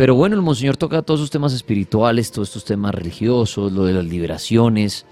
[0.00, 3.92] Pero bueno, el Monseñor toca todos esos temas espirituales, todos estos temas religiosos, lo de
[3.92, 5.04] las liberaciones,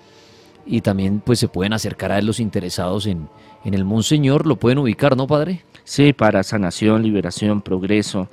[0.64, 3.28] y también pues se pueden acercar a él los interesados en,
[3.66, 5.62] en el Monseñor, lo pueden ubicar, ¿no, Padre?
[5.84, 8.30] Sí, para sanación, liberación, progreso,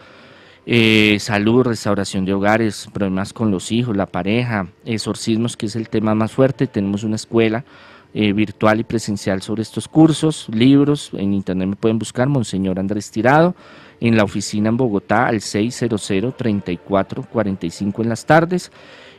[0.66, 5.90] eh, salud, restauración de hogares, problemas con los hijos, la pareja, exorcismos, que es el
[5.90, 6.68] tema más fuerte.
[6.68, 7.66] Tenemos una escuela
[8.14, 13.12] eh, virtual y presencial sobre estos cursos, libros, en internet me pueden buscar, Monseñor Andrés
[13.12, 13.56] Tirado
[14.00, 18.72] en la oficina en Bogotá al 600-3445 en las tardes.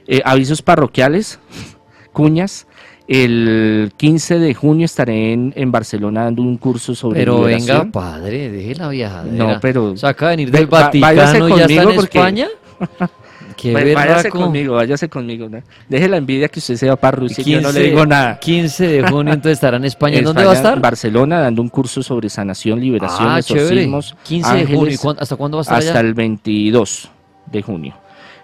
[0.07, 1.39] Eh, avisos parroquiales,
[2.12, 2.66] cuñas.
[3.09, 8.74] El 15 de junio estaré en, Barcelona dando un curso sobre Pero venga, padre, deje
[8.74, 9.37] la viajadera.
[9.37, 9.93] No, pero...
[9.93, 12.49] O sea, venir del Vaticano y ya está en España.
[13.73, 15.49] váyase conmigo, váyase conmigo.
[15.89, 18.39] Deje la envidia que usted se va para Rusia 15, yo no le digo nada.
[18.39, 20.21] 15 de junio entonces estará en España.
[20.23, 20.75] ¿Dónde va a estar?
[20.75, 25.17] En Barcelona dando un curso sobre sanación, liberación, ah, 15 de junio.
[25.19, 27.11] ¿Hasta cuándo va a estar Hasta el 22
[27.47, 27.95] de junio.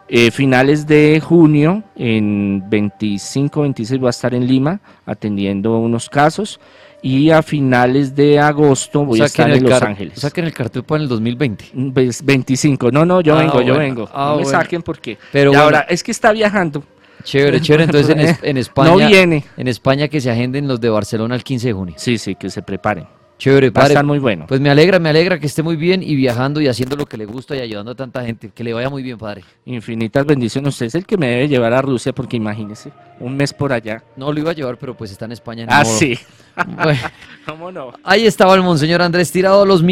[0.08, 6.60] Eh, finales de junio, en 25, 26 va a estar en Lima atendiendo unos casos
[7.02, 10.16] y a finales de agosto voy a estar en, Los Ángeles.
[10.16, 11.70] O sea que en el cartel para el 2020.
[11.74, 12.90] 25.
[12.92, 14.08] No, no, yo ah, vengo, yo vengo.
[14.12, 15.18] Ah, no me saquen porque.
[15.32, 16.84] Pero ahora es que está viajando.
[17.24, 17.84] Chévere, chévere.
[17.84, 18.90] Entonces en, España.
[18.90, 19.44] No viene.
[19.56, 21.94] En España que se agenden los de Barcelona el 15 de junio.
[21.98, 23.06] Sí, sí, que se preparen.
[23.42, 23.86] Chévere, padre.
[23.86, 24.44] A estar muy bueno.
[24.46, 27.16] Pues me alegra, me alegra que esté muy bien y viajando y haciendo lo que
[27.16, 28.52] le gusta y ayudando a tanta gente.
[28.54, 29.42] Que le vaya muy bien, padre.
[29.64, 30.74] Infinitas bendiciones.
[30.74, 34.04] Usted es el que me debe llevar a Rusia porque imagínese, un mes por allá.
[34.14, 35.66] No lo iba a llevar, pero pues está en España.
[35.68, 36.16] ah, sí.
[37.46, 37.94] ¿Cómo no?
[38.04, 39.82] Ahí estaba el monseñor Andrés Tirado, los